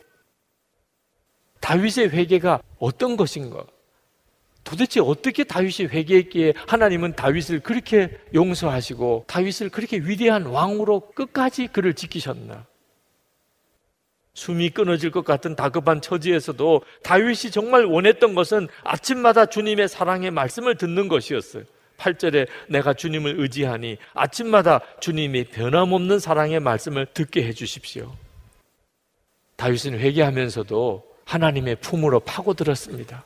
다윗의 1.59 2.11
회개가 2.11 2.61
어떤 2.79 3.17
것인가? 3.17 3.65
도대체 4.63 5.01
어떻게 5.01 5.43
다윗이 5.43 5.89
회개했기에 5.89 6.53
하나님은 6.67 7.17
다윗을 7.17 7.59
그렇게 7.59 8.17
용서하시고 8.33 9.25
다윗을 9.27 9.69
그렇게 9.71 9.97
위대한 9.97 10.45
왕으로 10.45 11.11
끝까지 11.11 11.67
그를 11.67 11.93
지키셨나? 11.93 12.65
숨이 14.35 14.69
끊어질 14.69 15.11
것 15.11 15.25
같은 15.25 15.57
다급한 15.57 15.99
처지에서도 15.99 16.81
다윗이 17.03 17.51
정말 17.51 17.83
원했던 17.83 18.35
것은 18.35 18.69
아침마다 18.85 19.47
주님의 19.47 19.89
사랑의 19.89 20.31
말씀을 20.31 20.75
듣는 20.77 21.09
것이었어요. 21.09 21.65
8절에 21.97 22.47
내가 22.69 22.93
주님을 22.93 23.39
의지하니 23.39 23.97
아침마다 24.13 24.81
주님이 24.99 25.45
변함없는 25.45 26.19
사랑의 26.19 26.59
말씀을 26.59 27.07
듣게 27.13 27.43
해 27.43 27.53
주십시오. 27.53 28.15
다윗은 29.55 29.99
회개하면서도 29.99 31.15
하나님의 31.25 31.77
품으로 31.77 32.19
파고들었습니다. 32.21 33.25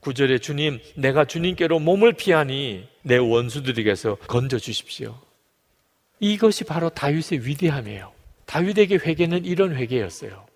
9절에 0.00 0.40
주님, 0.40 0.80
내가 0.94 1.24
주님께로 1.24 1.80
몸을 1.80 2.12
피하니 2.12 2.88
내 3.02 3.16
원수들에게서 3.16 4.16
건져 4.28 4.58
주십시오. 4.58 5.18
이것이 6.20 6.64
바로 6.64 6.88
다윗의 6.88 7.46
위대함이에요. 7.46 8.12
다윗에게 8.46 8.96
회개는 8.96 9.44
이런 9.44 9.74
회개였어요. 9.74 10.46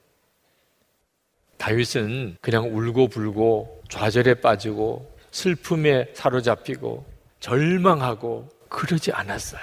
다윗은 1.58 2.38
그냥 2.40 2.76
울고 2.76 3.08
불고 3.08 3.82
좌절에 3.88 4.34
빠지고 4.34 5.11
슬픔에 5.32 6.12
사로잡히고 6.14 7.04
절망하고 7.40 8.48
그러지 8.68 9.12
않았어요. 9.12 9.60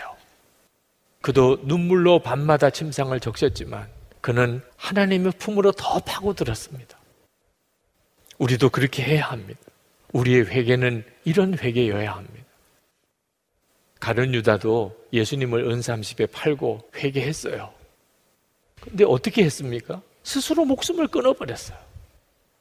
그도 1.21 1.59
눈물로 1.63 2.19
밤마다 2.19 2.69
침상을 2.69 3.17
적셨지만 3.19 3.87
그는 4.21 4.61
하나님의 4.75 5.33
품으로 5.37 5.71
더 5.71 5.99
파고들었습니다. 5.99 6.97
우리도 8.37 8.69
그렇게 8.69 9.03
해야 9.03 9.27
합니다. 9.29 9.59
우리의 10.11 10.45
회개는 10.47 11.05
이런 11.23 11.57
회개여야 11.57 12.13
합니다. 12.13 12.45
가룟 13.99 14.33
유다도 14.33 14.95
예수님을 15.11 15.69
은삼십에 15.69 16.27
팔고 16.27 16.89
회개했어요. 16.95 17.73
근데 18.81 19.03
어떻게 19.03 19.43
했습니까? 19.43 20.01
스스로 20.23 20.63
목숨을 20.65 21.07
끊어버렸어요. 21.07 21.77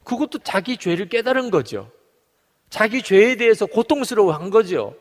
그것도 0.04 0.40
자기 0.40 0.76
죄를 0.76 1.08
깨달은 1.08 1.50
거죠. 1.50 1.90
자기 2.70 3.02
죄에 3.02 3.36
대해서 3.36 3.66
고통스러워 3.66 4.32
한 4.32 4.50
거죠. 4.50 4.96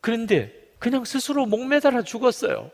그런데 0.00 0.52
그냥 0.78 1.04
스스로 1.04 1.46
목매달아 1.46 2.02
죽었어요. 2.02 2.70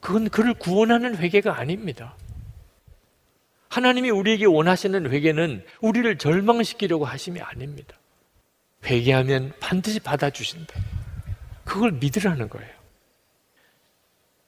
그건 0.00 0.28
그를 0.30 0.54
구원하는 0.54 1.16
회개가 1.16 1.58
아닙니다. 1.58 2.16
하나님이 3.68 4.10
우리에게 4.10 4.46
원하시는 4.46 5.10
회개는 5.10 5.64
우리를 5.80 6.18
절망시키려고 6.18 7.04
하심이 7.04 7.40
아닙니다. 7.40 7.96
회개하면 8.84 9.52
반드시 9.60 10.00
받아주신다. 10.00 10.74
그걸 11.64 11.92
믿으라는 11.92 12.48
거예요. 12.48 12.80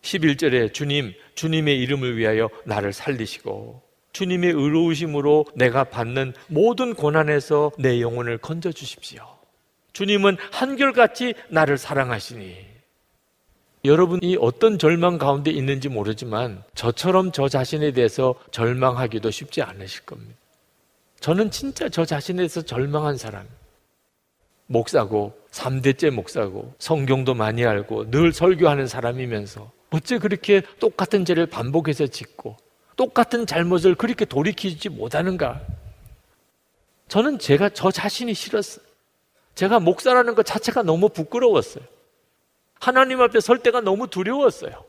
11절에 0.00 0.74
주님, 0.74 1.14
주님의 1.34 1.78
이름을 1.80 2.16
위하여 2.16 2.50
나를 2.64 2.92
살리시고 2.92 3.82
주님의 4.12 4.50
의로우심으로 4.52 5.46
내가 5.54 5.84
받는 5.84 6.34
모든 6.48 6.94
고난에서 6.94 7.72
내 7.78 8.00
영혼을 8.00 8.38
건져 8.38 8.72
주십시오. 8.72 9.26
주님은 9.92 10.36
한결같이 10.50 11.34
나를 11.48 11.78
사랑하시니 11.78 12.72
여러분이 13.84 14.36
어떤 14.40 14.78
절망 14.78 15.18
가운데 15.18 15.50
있는지 15.50 15.88
모르지만 15.88 16.62
저처럼 16.74 17.32
저 17.32 17.48
자신에 17.48 17.92
대해서 17.92 18.34
절망하기도 18.52 19.30
쉽지 19.30 19.60
않으실 19.62 20.04
겁니다. 20.04 20.38
저는 21.18 21.50
진짜 21.50 21.88
저 21.88 22.04
자신에 22.04 22.38
대해서 22.38 22.62
절망한 22.62 23.16
사람. 23.16 23.46
목사고, 24.66 25.34
3대째 25.50 26.10
목사고, 26.10 26.74
성경도 26.78 27.34
많이 27.34 27.64
알고, 27.64 28.10
늘 28.10 28.32
설교하는 28.32 28.86
사람이면서, 28.86 29.70
어째 29.90 30.18
그렇게 30.18 30.62
똑같은 30.80 31.24
죄를 31.24 31.46
반복해서 31.46 32.06
짓고, 32.06 32.56
똑같은 32.96 33.46
잘못을 33.46 33.94
그렇게 33.94 34.24
돌이키지 34.24 34.88
못하는가? 34.88 35.60
저는 37.08 37.38
제가 37.38 37.70
저 37.70 37.90
자신이 37.90 38.34
싫었어요. 38.34 38.84
제가 39.54 39.80
목사라는 39.80 40.34
것 40.34 40.46
자체가 40.46 40.82
너무 40.82 41.08
부끄러웠어요. 41.08 41.84
하나님 42.80 43.20
앞에 43.20 43.40
설 43.40 43.58
때가 43.58 43.80
너무 43.80 44.08
두려웠어요. 44.08 44.84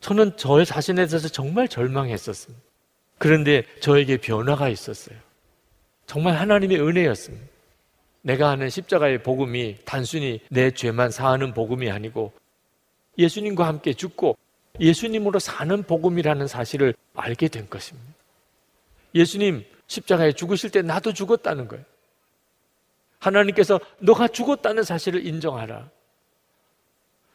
저는 0.00 0.36
저 0.36 0.64
자신에 0.64 1.06
대해서 1.06 1.28
정말 1.28 1.68
절망했었습니다. 1.68 2.64
그런데 3.18 3.64
저에게 3.80 4.16
변화가 4.16 4.68
있었어요. 4.68 5.18
정말 6.06 6.36
하나님의 6.36 6.80
은혜였습니다. 6.80 7.46
내가 8.22 8.50
하는 8.50 8.68
십자가의 8.68 9.22
복음이 9.22 9.78
단순히 9.84 10.40
내 10.50 10.70
죄만 10.70 11.10
사하는 11.10 11.54
복음이 11.54 11.90
아니고 11.90 12.32
예수님과 13.18 13.66
함께 13.66 13.92
죽고 13.94 14.36
예수님으로 14.80 15.38
사는 15.38 15.82
복음이라는 15.82 16.46
사실을 16.46 16.94
알게 17.14 17.48
된 17.48 17.68
것입니다. 17.68 18.14
예수님 19.14 19.64
십자가에 19.86 20.32
죽으실 20.32 20.70
때 20.70 20.82
나도 20.82 21.12
죽었다는 21.12 21.68
거예요. 21.68 21.84
하나님께서 23.18 23.80
너가 23.98 24.28
죽었다는 24.28 24.82
사실을 24.82 25.26
인정하라. 25.26 25.88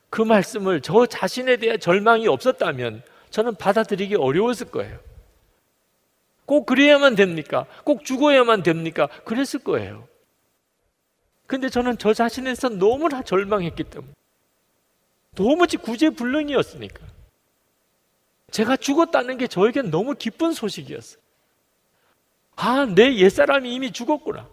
그 0.10 0.22
말씀을 0.22 0.82
저 0.82 1.06
자신에 1.06 1.58
대한 1.58 1.80
절망이 1.80 2.28
없었다면 2.28 3.02
저는 3.30 3.56
받아들이기 3.56 4.16
어려웠을 4.16 4.70
거예요. 4.70 5.00
꼭 6.46 6.66
그래야만 6.66 7.16
됩니까? 7.16 7.66
꼭 7.86 8.04
죽어야만 8.04 8.62
됩니까? 8.64 9.08
그랬을 9.24 9.64
거예요. 9.64 10.08
근데 11.48 11.70
저는 11.70 11.98
저 11.98 12.14
자신에서 12.14 12.70
너무나 12.70 13.22
절망했기 13.24 13.86
때문에 13.86 14.14
도무지 15.36 15.78
구제불능이었으니까 15.78 17.11
제가 18.52 18.78
죽었다는 18.78 19.38
게 19.38 19.48
저에겐 19.48 19.90
너무 19.90 20.16
기쁜 20.16 20.52
소식이었어요. 20.52 21.22
아, 22.58 22.86
내 22.86 23.16
옛사람이 23.16 23.74
이미 23.74 23.92
죽었구나. 23.92 24.48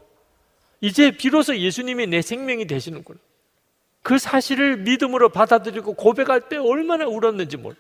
이제 0.81 1.11
비로소 1.11 1.57
예수님이 1.57 2.07
내 2.07 2.23
생명이 2.23 2.67
되시는구나. 2.67 3.19
그 4.03 4.19
사실을 4.19 4.79
믿음으로 4.79 5.29
받아들이고 5.31 5.95
고백할 5.95 6.49
때 6.49 6.57
얼마나 6.57 7.07
울었는지 7.07 7.57
몰라. 7.57 7.77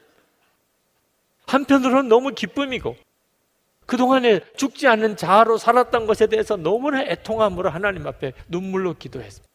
한편으로는 1.46 2.08
너무 2.08 2.34
기쁨이고 2.34 2.96
그동안에 3.86 4.40
죽지 4.56 4.86
않는 4.86 5.16
자아로 5.16 5.56
살았던 5.56 6.06
것에 6.06 6.26
대해서 6.26 6.56
너무나 6.56 7.00
애통함으로 7.02 7.70
하나님 7.70 8.06
앞에 8.06 8.34
눈물로 8.48 8.94
기도했습니다. 8.98 9.48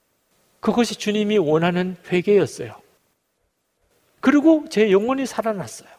그것이 0.60 0.96
주님이 0.96 1.38
원하는 1.38 1.98
회개였어요. 2.12 2.82
그리고 4.22 4.66
제 4.70 4.90
영혼이 4.90 5.28
살아났어요. 5.28 5.90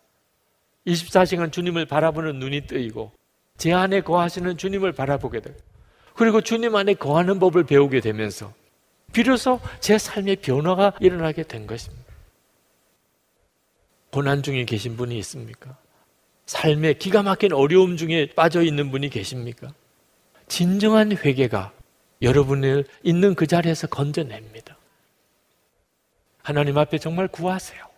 24시간 0.87 1.53
주님을 1.53 1.87
바라보는 1.87 2.39
눈이 2.39 2.66
뜨이고 2.66 3.12
제 3.57 3.72
안에 3.72 4.01
거하시는 4.01 4.57
주님을 4.57 4.93
바라보게 4.93 5.41
되고 5.41 5.57
그리고 6.14 6.41
주님 6.41 6.76
안에 6.76 6.95
거하는 6.95 7.39
법을 7.39 7.64
배우게 7.64 8.01
되면서 8.01 8.53
비로소 9.12 9.61
제 9.80 9.99
삶의 9.99 10.37
변화가 10.37 10.95
일어나게 11.01 11.45
된 11.45 11.66
것입니다. 11.66 12.05
고난 14.11 14.43
중에 14.43 14.64
계신 14.64 14.97
분이 14.97 15.18
있습니까? 15.18 15.76
삶의 16.47 16.99
기가 16.99 17.22
막힌 17.22 17.53
어려움 17.53 17.97
중에 17.97 18.28
빠져 18.35 18.62
있는 18.62 18.91
분이 18.91 19.09
계십니까? 19.09 19.72
진정한 20.47 21.16
회개가 21.16 21.72
여러분을 22.22 22.85
있는 23.03 23.35
그 23.35 23.47
자리에서 23.47 23.87
건져냅니다. 23.87 24.76
하나님 26.43 26.76
앞에 26.78 26.99
정말 26.99 27.26
구하세요. 27.28 27.93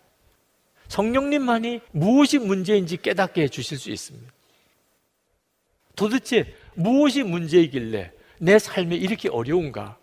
성령님만이 0.87 1.81
무엇이 1.91 2.39
문제인지 2.39 2.97
깨닫게 2.97 3.43
해 3.43 3.47
주실 3.47 3.77
수 3.77 3.89
있습니다. 3.89 4.31
도대체 5.95 6.53
무엇이 6.75 7.23
문제이길래 7.23 8.11
내 8.39 8.59
삶에 8.59 8.95
이렇게 8.95 9.29
어려운가? 9.29 9.97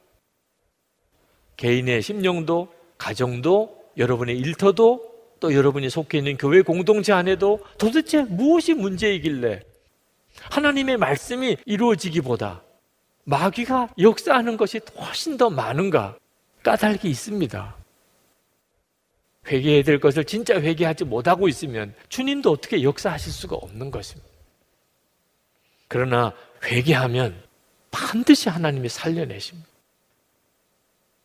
개인의 1.57 2.03
심령도, 2.03 2.73
가정도, 2.99 3.85
여러분의 3.97 4.37
일터도, 4.39 5.15
또 5.41 5.55
여러분이 5.55 5.91
속해 5.91 6.19
있는 6.19 6.37
교회 6.37 6.63
공동체 6.63 7.13
안에도 7.13 7.61
도대체 7.79 8.23
무엇이 8.23 8.75
문제이길래 8.75 9.61
하나님의 10.51 10.97
말씀이 10.97 11.59
이루어지기보다 11.65 12.63
마귀가 13.25 13.91
역사하는 13.99 14.57
것이 14.57 14.81
훨씬 14.99 15.37
더 15.37 15.51
많은가 15.51 16.17
까닭이 16.63 17.01
있습니다. 17.05 17.84
회개해야 19.47 19.83
될 19.83 20.01
것을 20.01 20.25
진짜 20.25 20.61
회개하지 20.61 21.05
못하고 21.05 21.49
있으면 21.49 21.95
주님도 22.09 22.51
어떻게 22.51 22.83
역사하실 22.83 23.33
수가 23.33 23.57
없는 23.57 23.91
것입니다. 23.91 24.29
그러나 25.89 26.33
회개하면 26.65 27.43
반드시 27.91 28.49
하나님이 28.49 28.89
살려내십니다. 28.89 29.69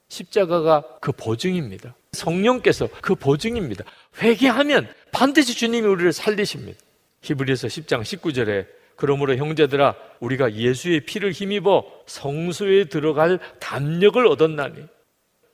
십자가가 0.10 0.84
그 1.00 1.12
보증입니다. 1.12 1.96
성령께서 2.12 2.90
그 3.02 3.16
보증입니다. 3.16 3.86
회개하면 4.22 4.92
반드시 5.12 5.56
주님이 5.56 5.88
우리를 5.88 6.12
살리십니다. 6.12 6.80
히브리서 7.22 7.68
10장 7.68 8.02
19절에 8.02 8.68
그러므로 8.96 9.36
형제들아 9.36 9.96
우리가 10.20 10.54
예수의 10.54 11.02
피를 11.06 11.32
힘입어 11.32 11.86
성소에 12.06 12.86
들어갈 12.86 13.40
담력을 13.60 14.26
얻었나니 14.28 14.84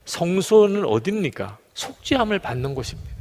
성소는 0.05 0.85
어딥니까? 0.85 1.57
속죄함을 1.73 2.39
받는 2.39 2.73
곳입니다. 2.75 3.15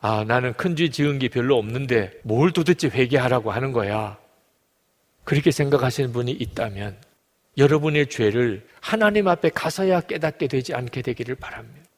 아, 0.00 0.24
나는 0.26 0.52
큰 0.54 0.76
죄 0.76 0.88
지은 0.88 1.18
게 1.18 1.28
별로 1.28 1.56
없는데 1.58 2.20
뭘 2.22 2.52
도대체 2.52 2.88
회개하라고 2.88 3.50
하는 3.50 3.72
거야? 3.72 4.18
그렇게 5.24 5.50
생각하시는 5.50 6.12
분이 6.12 6.32
있다면 6.32 6.96
여러분의 7.58 8.08
죄를 8.08 8.66
하나님 8.80 9.26
앞에 9.28 9.48
가서야 9.50 10.02
깨닫게 10.02 10.46
되지 10.46 10.74
않게 10.74 11.02
되기를 11.02 11.34
바랍니다. 11.34 11.88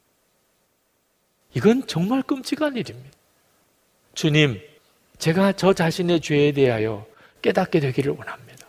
이건 1.53 1.85
정말 1.87 2.21
끔찍한 2.23 2.75
일입니다. 2.77 3.09
주님, 4.13 4.59
제가 5.17 5.51
저 5.53 5.73
자신의 5.73 6.21
죄에 6.21 6.51
대하여 6.53 7.05
깨닫게 7.41 7.79
되기를 7.79 8.13
원합니다. 8.13 8.65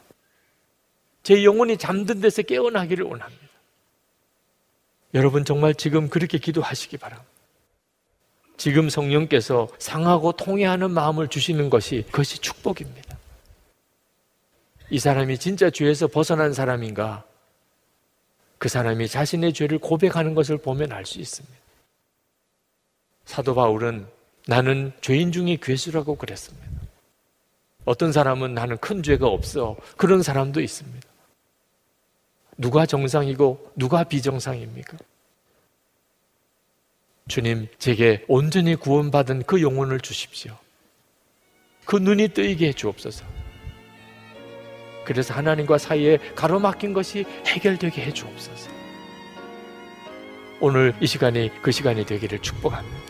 제 1.23 1.45
영혼이 1.45 1.77
잠든 1.77 2.21
데서 2.21 2.43
깨어나기를 2.43 3.05
원합니다. 3.05 3.50
여러분 5.15 5.45
정말 5.45 5.75
지금 5.75 6.09
그렇게 6.09 6.39
기도하시기 6.39 6.97
바랍니다. 6.99 7.31
지금 8.57 8.91
성령께서 8.91 9.69
상하고 9.79 10.33
통해하는 10.33 10.91
마음을 10.91 11.29
주시는 11.29 11.71
것이 11.71 12.05
그것이 12.07 12.39
축복입니다. 12.41 13.17
이 14.91 14.99
사람이 14.99 15.39
진짜 15.39 15.71
죄에서 15.71 16.09
벗어난 16.09 16.53
사람인가? 16.53 17.25
그 18.59 18.69
사람이 18.69 19.09
자신의 19.09 19.55
죄를 19.55 19.79
고백하는 19.79 20.35
것을 20.35 20.59
보면 20.59 20.93
알 20.93 21.07
수 21.07 21.21
있습니다. 21.21 21.57
사도 23.25 23.55
바울은 23.55 24.07
나는 24.47 24.93
죄인 25.01 25.33
중에 25.33 25.57
괴수라고 25.63 26.17
그랬습니다. 26.17 26.69
어떤 27.85 28.13
사람은 28.13 28.55
나는 28.55 28.77
큰 28.79 29.03
죄가 29.03 29.27
없어. 29.27 29.77
그런 29.97 30.23
사람도 30.23 30.61
있습니다. 30.61 31.09
누가 32.61 32.85
정상이고 32.85 33.73
누가 33.75 34.05
비정상입니까? 34.05 34.99
주님, 37.27 37.69
제게 37.79 38.23
온전히 38.29 38.75
구원받은 38.77 39.45
그 39.45 39.63
영혼을 39.63 39.99
주십시오. 39.99 40.57
그 41.87 41.97
눈이 41.97 42.29
뜨이게 42.29 42.69
해 42.69 42.73
주옵소서. 42.75 43.25
그래서 45.07 45.33
하나님과 45.33 45.79
사이에 45.79 46.19
가로막힌 46.35 46.93
것이 46.93 47.25
해결되게 47.47 48.03
해 48.03 48.13
주옵소서. 48.13 48.71
오늘 50.61 50.95
이 51.01 51.07
시간이 51.07 51.51
그 51.63 51.73
시간이 51.73 52.05
되기를 52.05 52.41
축복합니다. 52.43 53.10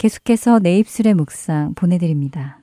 계속해서 0.00 0.60
내 0.60 0.78
입술의 0.78 1.12
묵상 1.12 1.74
보내드립니다. 1.74 2.62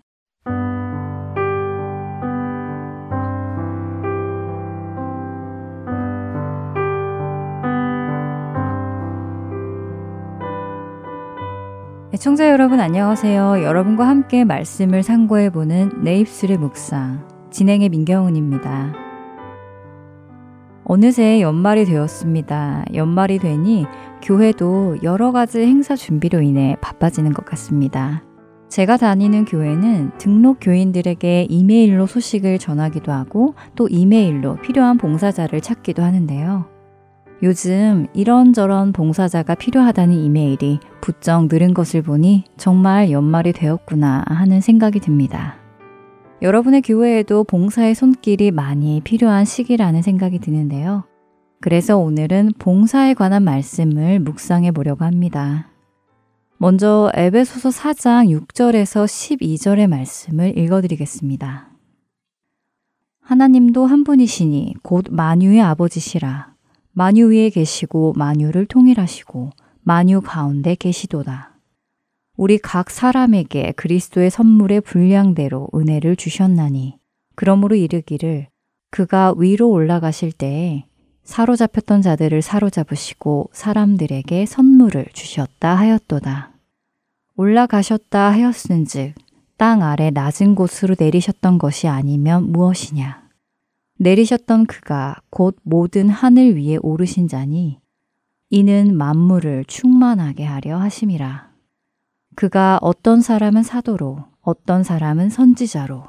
애청자 12.11 12.49
여러분 12.49 12.79
안녕하세요. 12.79 13.61
여러분과 13.61 14.07
함께 14.07 14.43
말씀을 14.43 15.03
상고해 15.03 15.51
보는 15.51 16.01
내 16.03 16.17
입술의 16.17 16.57
묵상 16.57 17.27
진행의 17.51 17.89
민경훈입니다. 17.89 19.06
어느새 20.89 21.41
연말이 21.41 21.83
되었습니다. 21.83 22.85
연말이 22.93 23.39
되니 23.39 23.85
교회도 24.21 24.99
여러 25.03 25.33
가지 25.33 25.59
행사 25.59 25.97
준비로 25.97 26.41
인해 26.41 26.77
바빠지는 26.79 27.33
것 27.33 27.43
같습니다. 27.43 28.23
제가 28.69 28.95
다니는 28.95 29.43
교회는 29.43 30.11
등록 30.17 30.59
교인들에게 30.61 31.47
이메일로 31.49 32.05
소식을 32.05 32.57
전하기도 32.57 33.11
하고 33.11 33.53
또 33.75 33.89
이메일로 33.89 34.61
필요한 34.61 34.97
봉사자를 34.97 35.59
찾기도 35.59 36.03
하는데요. 36.03 36.65
요즘 37.43 38.07
이런저런 38.13 38.93
봉사자가 38.93 39.55
필요하다는 39.55 40.15
이메일이 40.15 40.79
부쩍 41.01 41.47
늘은 41.47 41.73
것을 41.73 42.01
보니 42.01 42.45
정말 42.55 43.11
연말이 43.11 43.51
되었구나 43.51 44.23
하는 44.25 44.61
생각이 44.61 45.01
듭니다. 45.01 45.66
여러분의 46.39 46.83
교회에도 46.83 47.43
봉사의 47.43 47.95
손길이 47.95 48.51
많이 48.51 49.01
필요한 49.01 49.43
시기라는 49.43 50.03
생각이 50.03 50.37
드는데요. 50.37 51.03
그래서 51.59 51.97
오늘은 51.97 52.51
봉사에 52.59 53.15
관한 53.15 53.43
말씀을 53.43 54.19
묵상해 54.19 54.71
보려고 54.71 55.03
합니다. 55.03 55.71
먼저 56.59 57.11
에베소서 57.15 57.69
4장 57.69 58.29
6절에서 58.29 59.05
12절의 59.05 59.87
말씀을 59.87 60.55
읽어 60.57 60.81
드리겠습니다. 60.81 61.69
하나님도 63.21 63.87
한 63.87 64.03
분이시니 64.03 64.75
곧 64.83 65.05
만유의 65.09 65.61
아버지시라. 65.61 66.53
만유 66.91 67.31
위에 67.31 67.49
계시고 67.49 68.13
만유를 68.15 68.67
통일하시고 68.67 69.49
만유 69.81 70.21
가운데 70.21 70.75
계시도다. 70.75 71.56
우리 72.37 72.59
각 72.59 72.91
사람에게 72.91 73.71
그리스도의 73.71 74.29
선물의 74.29 74.81
분량대로 74.81 75.69
은혜를 75.73 76.15
주셨나니 76.15 76.99
그러므로 77.35 77.75
이르기를 77.75 78.47
그가 78.91 79.33
위로 79.35 79.71
올라가실 79.71 80.31
때에 80.33 80.85
사로잡혔던 81.23 82.03
자들을 82.03 82.43
사로잡으시고 82.43 83.49
사람들에게 83.51 84.45
선물을 84.45 85.07
주셨다 85.13 85.75
하였도다. 85.75 86.51
올라가셨다 87.35 88.31
하였은즉 88.31 89.15
땅 89.57 89.81
아래 89.81 90.11
낮은 90.11 90.53
곳으로 90.53 90.95
내리셨던 90.97 91.57
것이 91.57 91.87
아니면 91.87 92.51
무엇이냐? 92.51 93.29
내리셨던 93.97 94.67
그가 94.67 95.15
곧 95.31 95.57
모든 95.63 96.07
하늘 96.07 96.55
위에 96.55 96.77
오르신 96.83 97.27
자니 97.27 97.79
이는 98.51 98.95
만물을 98.95 99.65
충만하게 99.65 100.45
하려 100.45 100.77
하심이라. 100.77 101.56
그가 102.37 102.77
어떤 102.83 103.19
사람은 103.19 103.63
사도로, 103.63 104.19
어떤 104.41 104.83
사람은 104.83 105.31
선지자로, 105.31 106.03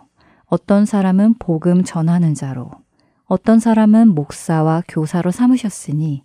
어떤 0.45 0.85
사람은 0.85 1.37
복음 1.39 1.85
전하는 1.85 2.35
자로, 2.35 2.71
어떤 3.25 3.59
사람은 3.59 4.09
목사와 4.09 4.83
교사로 4.89 5.31
삼으셨으니 5.31 6.23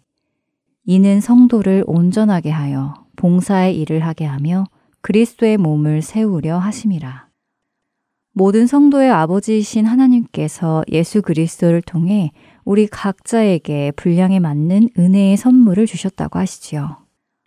이는 0.83 1.21
성도를 1.21 1.85
온전하게 1.87 2.49
하여 2.49 2.95
봉사의 3.15 3.79
일을 3.79 4.05
하게 4.05 4.25
하며 4.25 4.65
그리스도의 4.99 5.55
몸을 5.55 6.01
세우려 6.01 6.57
하심이라. 6.57 7.29
모든 8.33 8.67
성도의 8.67 9.09
아버지이신 9.09 9.85
하나님께서 9.85 10.83
예수 10.91 11.21
그리스도를 11.21 11.81
통해 11.81 12.33
우리 12.65 12.87
각자에게 12.87 13.93
분량에 13.95 14.41
맞는 14.41 14.89
은혜의 14.99 15.37
선물을 15.37 15.85
주셨다고 15.85 16.39
하시지요. 16.39 17.02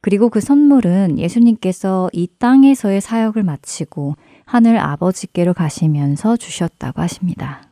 그리고 0.06 0.28
그 0.28 0.40
선물은 0.40 1.18
예수님께서 1.18 2.08
이 2.12 2.28
땅에서의 2.38 3.00
사역을 3.00 3.42
마치고 3.42 4.14
하늘 4.44 4.78
아버지께로 4.78 5.52
가시면서 5.52 6.36
주셨다고 6.36 7.02
하십니다. 7.02 7.64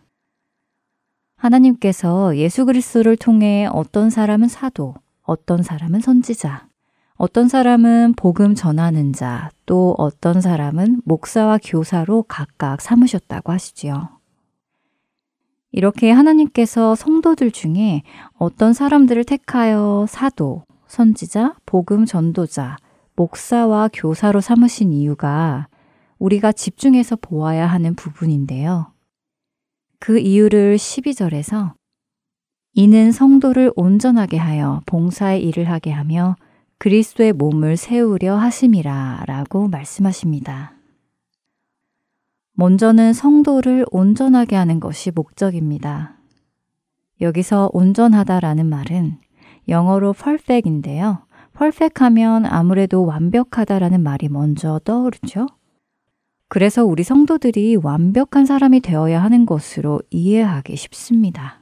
하나님께서 1.36 2.36
예수 2.36 2.64
그리스도를 2.64 3.16
통해 3.16 3.68
어떤 3.70 4.10
사람은 4.10 4.48
사도, 4.48 4.94
어떤 5.22 5.62
사람은 5.62 6.00
선지자, 6.00 6.66
어떤 7.14 7.46
사람은 7.46 8.14
복음 8.16 8.56
전하는 8.56 9.12
자, 9.12 9.50
또 9.64 9.94
어떤 9.96 10.40
사람은 10.40 11.02
목사와 11.04 11.60
교사로 11.62 12.24
각각 12.24 12.80
삼으셨다고 12.80 13.52
하시지요. 13.52 14.08
이렇게 15.70 16.10
하나님께서 16.10 16.96
성도들 16.96 17.52
중에 17.52 18.02
어떤 18.36 18.72
사람들을 18.72 19.22
택하여 19.22 20.06
사도, 20.08 20.64
선지자, 20.94 21.56
복음 21.66 22.04
전도자, 22.04 22.76
목사와 23.16 23.90
교사로 23.92 24.40
삼으신 24.40 24.92
이유가 24.92 25.66
우리가 26.18 26.52
집중해서 26.52 27.16
보아야 27.16 27.66
하는 27.66 27.96
부분인데요. 27.96 28.92
그 29.98 30.20
이유를 30.20 30.76
12절에서 30.76 31.72
이는 32.74 33.10
성도를 33.10 33.72
온전하게 33.74 34.36
하여 34.36 34.82
봉사의 34.86 35.44
일을 35.44 35.68
하게 35.68 35.90
하며 35.90 36.36
그리스도의 36.78 37.32
몸을 37.32 37.76
세우려 37.76 38.36
하심이라 38.36 39.24
라고 39.26 39.66
말씀하십니다. 39.66 40.74
먼저는 42.52 43.14
성도를 43.14 43.84
온전하게 43.90 44.54
하는 44.54 44.78
것이 44.78 45.10
목적입니다. 45.10 46.18
여기서 47.20 47.70
온전하다라는 47.72 48.66
말은 48.66 49.23
영어로 49.68 50.12
perfect인데요. 50.12 51.18
perfect 51.56 52.02
하면 52.04 52.46
아무래도 52.46 53.04
완벽하다라는 53.04 54.02
말이 54.02 54.28
먼저 54.28 54.80
떠오르죠? 54.84 55.46
그래서 56.48 56.84
우리 56.84 57.02
성도들이 57.02 57.76
완벽한 57.76 58.46
사람이 58.46 58.80
되어야 58.80 59.22
하는 59.22 59.46
것으로 59.46 60.00
이해하기 60.10 60.76
쉽습니다. 60.76 61.60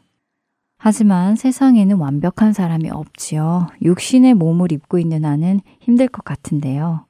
하지만 0.76 1.36
세상에는 1.36 1.96
완벽한 1.96 2.52
사람이 2.52 2.90
없지요. 2.90 3.68
육신의 3.82 4.34
몸을 4.34 4.72
입고 4.72 4.98
있는 4.98 5.24
한은 5.24 5.60
힘들 5.80 6.08
것 6.08 6.24
같은데요. 6.24 7.06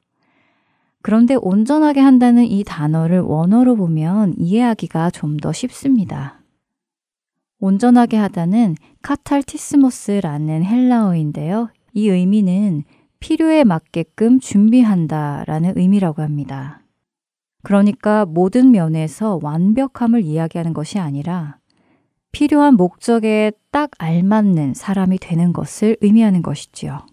그런데 1.01 1.35
온전하게 1.35 2.01
한다는 2.01 2.45
이 2.45 2.63
단어를 2.65 3.21
원어로 3.21 3.77
보면 3.77 4.35
이해하기가 4.37 5.11
좀 5.11 5.39
더 5.39 5.53
쉽습니다. 5.53 6.42
온전하게 7.63 8.17
하다는 8.17 8.75
카탈티스모스라는 9.03 10.65
헬라어인데요. 10.65 11.69
이 11.95 12.09
의미는 12.09 12.83
필요에 13.21 13.63
맞게끔 13.63 14.41
준비한다 14.41 15.45
라는 15.47 15.73
의미라고 15.79 16.23
합니다. 16.23 16.83
그러니까 17.63 18.25
모든 18.27 18.73
면에서 18.73 19.39
완벽함을 19.41 20.23
이야기하는 20.23 20.75
것이 20.75 20.99
아니라 20.99 21.59
필요한 22.33 22.75
목적에 22.75 23.53
딱 23.71 23.93
알맞는 23.97 24.75
사람이 24.75 25.19
되는 25.19 25.53
것을 25.53 25.97
의미하는 26.01 26.43
것이지요. 26.43 27.07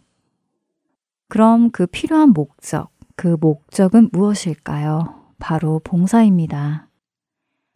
그럼 1.27 1.69
그 1.69 1.85
필요한 1.85 2.33
목적, 2.33 2.89
그 3.15 3.37
목적은 3.39 4.09
무엇일까요? 4.11 5.13
바로 5.37 5.79
봉사입니다. 5.83 6.88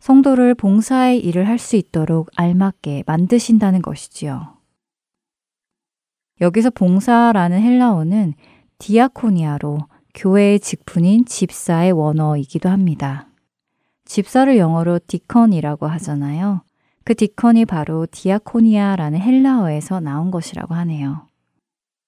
성도를 0.04 0.54
봉사의 0.54 1.20
일을 1.20 1.47
할 1.47 1.58
수 1.58 1.78
있도록 1.78 2.30
알맞게 2.36 3.06
만드신다는 3.08 3.82
것이지요. 3.82 4.58
여기서 6.41 6.72
봉사라는 6.72 7.62
헬라어는 7.62 8.34
디아코니아로 8.80 9.78
교회의 10.14 10.60
직분인 10.60 11.24
집사의 11.24 11.93
원어이기도 11.93 12.68
합니다. 12.68 13.30
집사를 14.04 14.58
영어로 14.58 14.99
deacon이라고 15.07 15.88
하잖아요. 15.88 16.64
그 17.06 17.16
deacon이 17.15 17.63
바로 17.64 18.06
디아코니아라는 18.12 19.22
헬라어에서 19.22 20.01
나온 20.01 20.32
것이라고 20.32 20.76
하네요. 20.76 21.28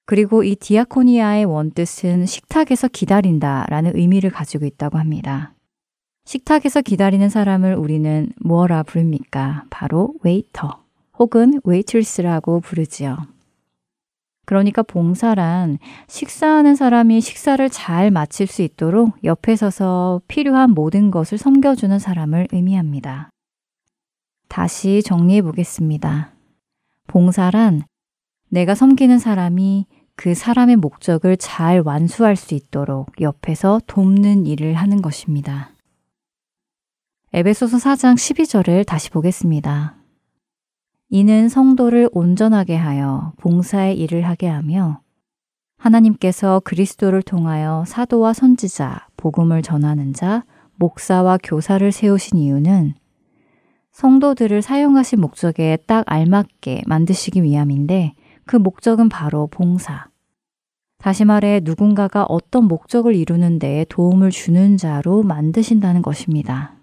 그리고 0.06 0.44
이 0.44 0.58
디아코니아의 0.58 1.46
원뜻은 1.46 2.26
식탁에서 2.26 2.90
기다린다 2.90 3.68
라는 3.70 3.96
의미를 3.96 4.32
가지고 4.32 4.66
있다고 4.66 4.98
합니다. 4.98 5.55
식탁에서 6.26 6.82
기다리는 6.82 7.30
사람을 7.30 7.76
우리는 7.76 8.30
뭐라 8.44 8.84
부릅니까? 8.84 9.64
바로 9.70 10.16
웨이터 10.24 10.84
혹은 11.18 11.62
웨이트리스라고 11.64 12.60
부르지요. 12.60 13.18
그러니까 14.46 14.84
봉사란 14.84 15.80
식사하는 16.08 16.76
사람이 16.76 17.22
식사를 17.22 17.68
잘 17.70 18.12
마칠 18.12 18.48
수 18.48 18.62
있도록 18.62 19.16
옆에 19.24 19.56
서서 19.56 20.22
필요한 20.28 20.72
모든 20.72 21.10
것을 21.10 21.38
섬겨주는 21.38 21.98
사람을 21.98 22.48
의미합니다. 22.52 23.30
다시 24.48 25.02
정리해 25.04 25.42
보겠습니다. 25.42 26.32
봉사란 27.08 27.84
내가 28.50 28.76
섬기는 28.76 29.20
사람이 29.20 29.88
그 30.16 30.34
사람의 30.34 30.78
목적을 30.78 31.38
잘 31.38 31.82
완수할 31.82 32.36
수 32.36 32.54
있도록 32.54 33.12
옆에서 33.20 33.82
돕는 33.86 34.46
일을 34.46 34.76
하는 34.76 35.02
것입니다. 35.02 35.75
에베소서 37.38 37.76
4장 37.76 38.16
12절을 38.16 38.86
다시 38.86 39.10
보겠습니다. 39.10 39.98
이는 41.10 41.50
성도를 41.50 42.08
온전하게 42.14 42.78
하여 42.78 43.34
봉사의 43.40 44.00
일을 44.00 44.22
하게 44.22 44.48
하며 44.48 45.02
하나님께서 45.78 46.62
그리스도를 46.64 47.22
통하여 47.22 47.84
사도와 47.88 48.32
선지자, 48.32 49.10
복음을 49.18 49.62
전하는 49.64 50.14
자, 50.14 50.46
목사와 50.76 51.38
교사를 51.44 51.92
세우신 51.92 52.38
이유는 52.38 52.94
성도들을 53.92 54.62
사용하신 54.62 55.20
목적에 55.20 55.80
딱 55.88 56.06
알맞게 56.08 56.84
만드시기 56.88 57.44
위함인데 57.44 58.14
그 58.46 58.56
목적은 58.56 59.10
바로 59.10 59.48
봉사. 59.48 60.08
다시 61.00 61.26
말해 61.26 61.60
누군가가 61.62 62.24
어떤 62.30 62.70
목적을 62.70 63.14
이루는 63.14 63.60
데 63.60 63.86
도움을 63.90 64.32
주는 64.32 64.78
자로 64.78 65.22
만드신다는 65.24 66.02
것입니다. 66.02 66.75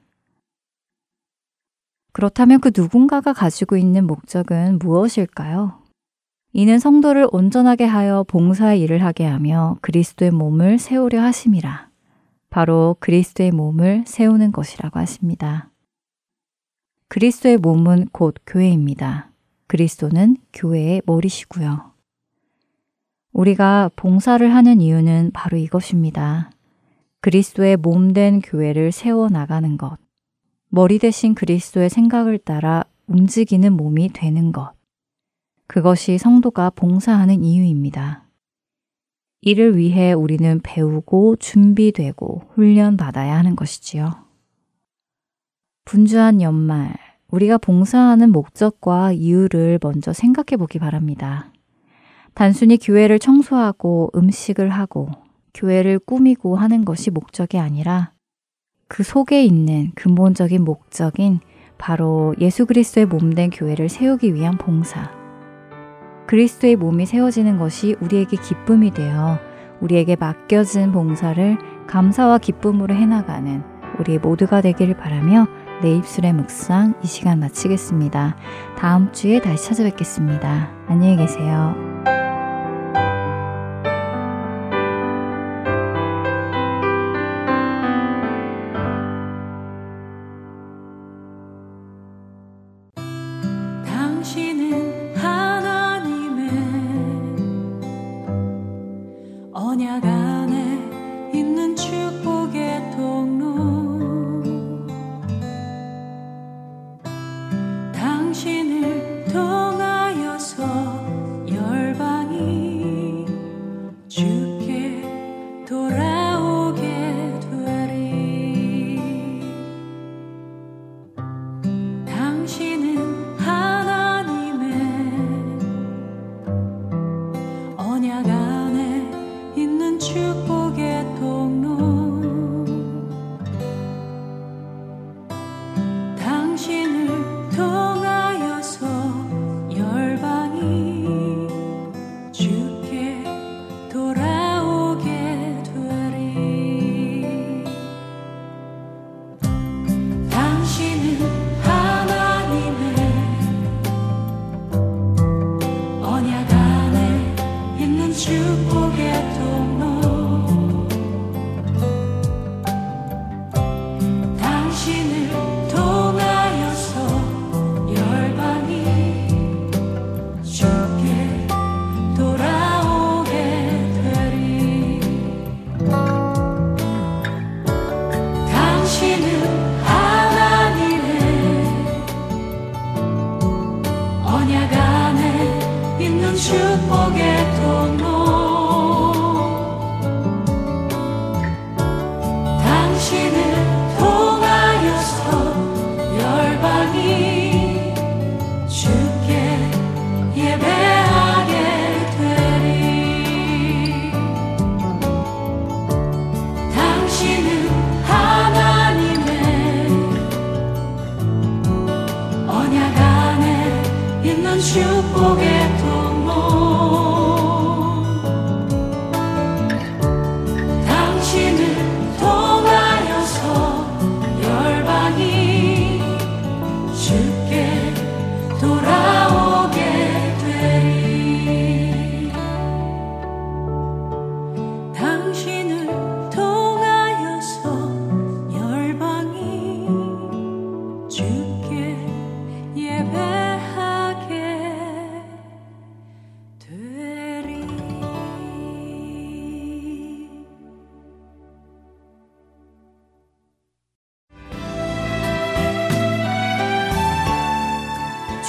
그렇다면 2.13 2.61
그 2.61 2.71
누군가가 2.77 3.33
가지고 3.33 3.77
있는 3.77 4.07
목적은 4.07 4.79
무엇일까요? 4.79 5.83
이는 6.53 6.79
성도를 6.79 7.29
온전하게 7.33 7.85
하여 7.85 8.25
봉사의 8.29 8.81
일을 8.83 9.03
하게 9.03 9.25
하며 9.25 9.79
그리스도의 9.81 10.31
몸을 10.31 10.79
세우려 10.79 11.23
하심이라. 11.23 11.89
바로 12.51 12.97
그리스도의 13.01 13.53
몸을 13.53 14.05
세우는 14.07 14.53
것이라고 14.53 14.99
하십니다. 15.01 15.71
그리스도의 17.09 17.57
몸은 17.57 18.09
곧 18.13 18.35
교회입니다. 18.47 19.31
그리스도는 19.67 20.37
교회의 20.53 21.01
머리시고요. 21.07 21.93
우리가 23.33 23.91
봉사를 23.97 24.55
하는 24.55 24.83
이유는 24.83 25.31
바로 25.33 25.57
이것입니다. 25.57 26.51
그리스도의 27.23 27.79
몸 27.79 28.13
된 28.13 28.41
교회를 28.43 28.93
세워 28.93 29.31
나가는 29.31 29.79
것. 29.79 30.02
머리 30.75 30.99
대신 30.99 31.35
그리스도의 31.35 31.91
생각을 31.91 32.39
따라 32.39 32.83
움직이는 33.07 33.75
몸이 33.75 34.09
되는 34.15 34.53
것. 34.53 34.73
그것이 35.67 36.17
성도가 36.17 36.71
봉사하는 36.71 37.45
이유입니다. 37.45 38.25
이를 39.43 39.77
위해 39.77 40.15
우리는 40.15 40.61
배우고 40.63 41.37
준비되고 41.37 42.45
훈련받아야 42.55 43.37
하는 43.37 43.55
것이지요. 43.55 44.13
분주한 45.85 46.41
연말, 46.41 46.95
우리가 47.29 47.59
봉사하는 47.59 48.33
목적과 48.33 49.13
이유를 49.13 49.79
먼저 49.83 50.15
생각해 50.15 50.57
보기 50.57 50.79
바랍니다. 50.79 51.53
단순히 52.33 52.79
교회를 52.79 53.19
청소하고 53.19 54.11
음식을 54.15 54.71
하고 54.71 55.11
교회를 55.53 55.99
꾸미고 55.99 56.57
하는 56.57 56.87
것이 56.87 57.11
목적이 57.11 57.59
아니라 57.59 58.12
그 58.93 59.03
속에 59.03 59.43
있는 59.43 59.91
근본적인 59.95 60.65
목적인 60.65 61.41
바로 61.79 62.35
예수 62.39 62.67
그리스도의 62.67 63.07
몸된 63.07 63.49
교회를 63.49 63.89
세우기 63.89 64.35
위한 64.35 64.59
봉사. 64.59 65.11
그리스도의 66.27 66.77
몸이 66.77 67.07
세워지는 67.07 67.57
것이 67.57 67.97
우리에게 68.03 68.37
기쁨이 68.37 68.91
되어 68.91 69.39
우리에게 69.81 70.17
맡겨진 70.17 70.93
봉사를 70.93 71.57
감사와 71.87 72.37
기쁨으로 72.37 72.95
해나가는 72.95 73.63
우리 73.99 74.19
모두가 74.19 74.61
되기를 74.61 74.99
바라며 74.99 75.47
내 75.81 75.97
입술의 75.97 76.35
묵상 76.35 76.97
이 77.03 77.07
시간 77.07 77.41
마치겠습니다. 77.41 78.37
다음 78.77 79.11
주에 79.13 79.41
다시 79.41 79.69
찾아뵙겠습니다. 79.69 80.71
안녕히 80.87 81.17
계세요. 81.17 81.92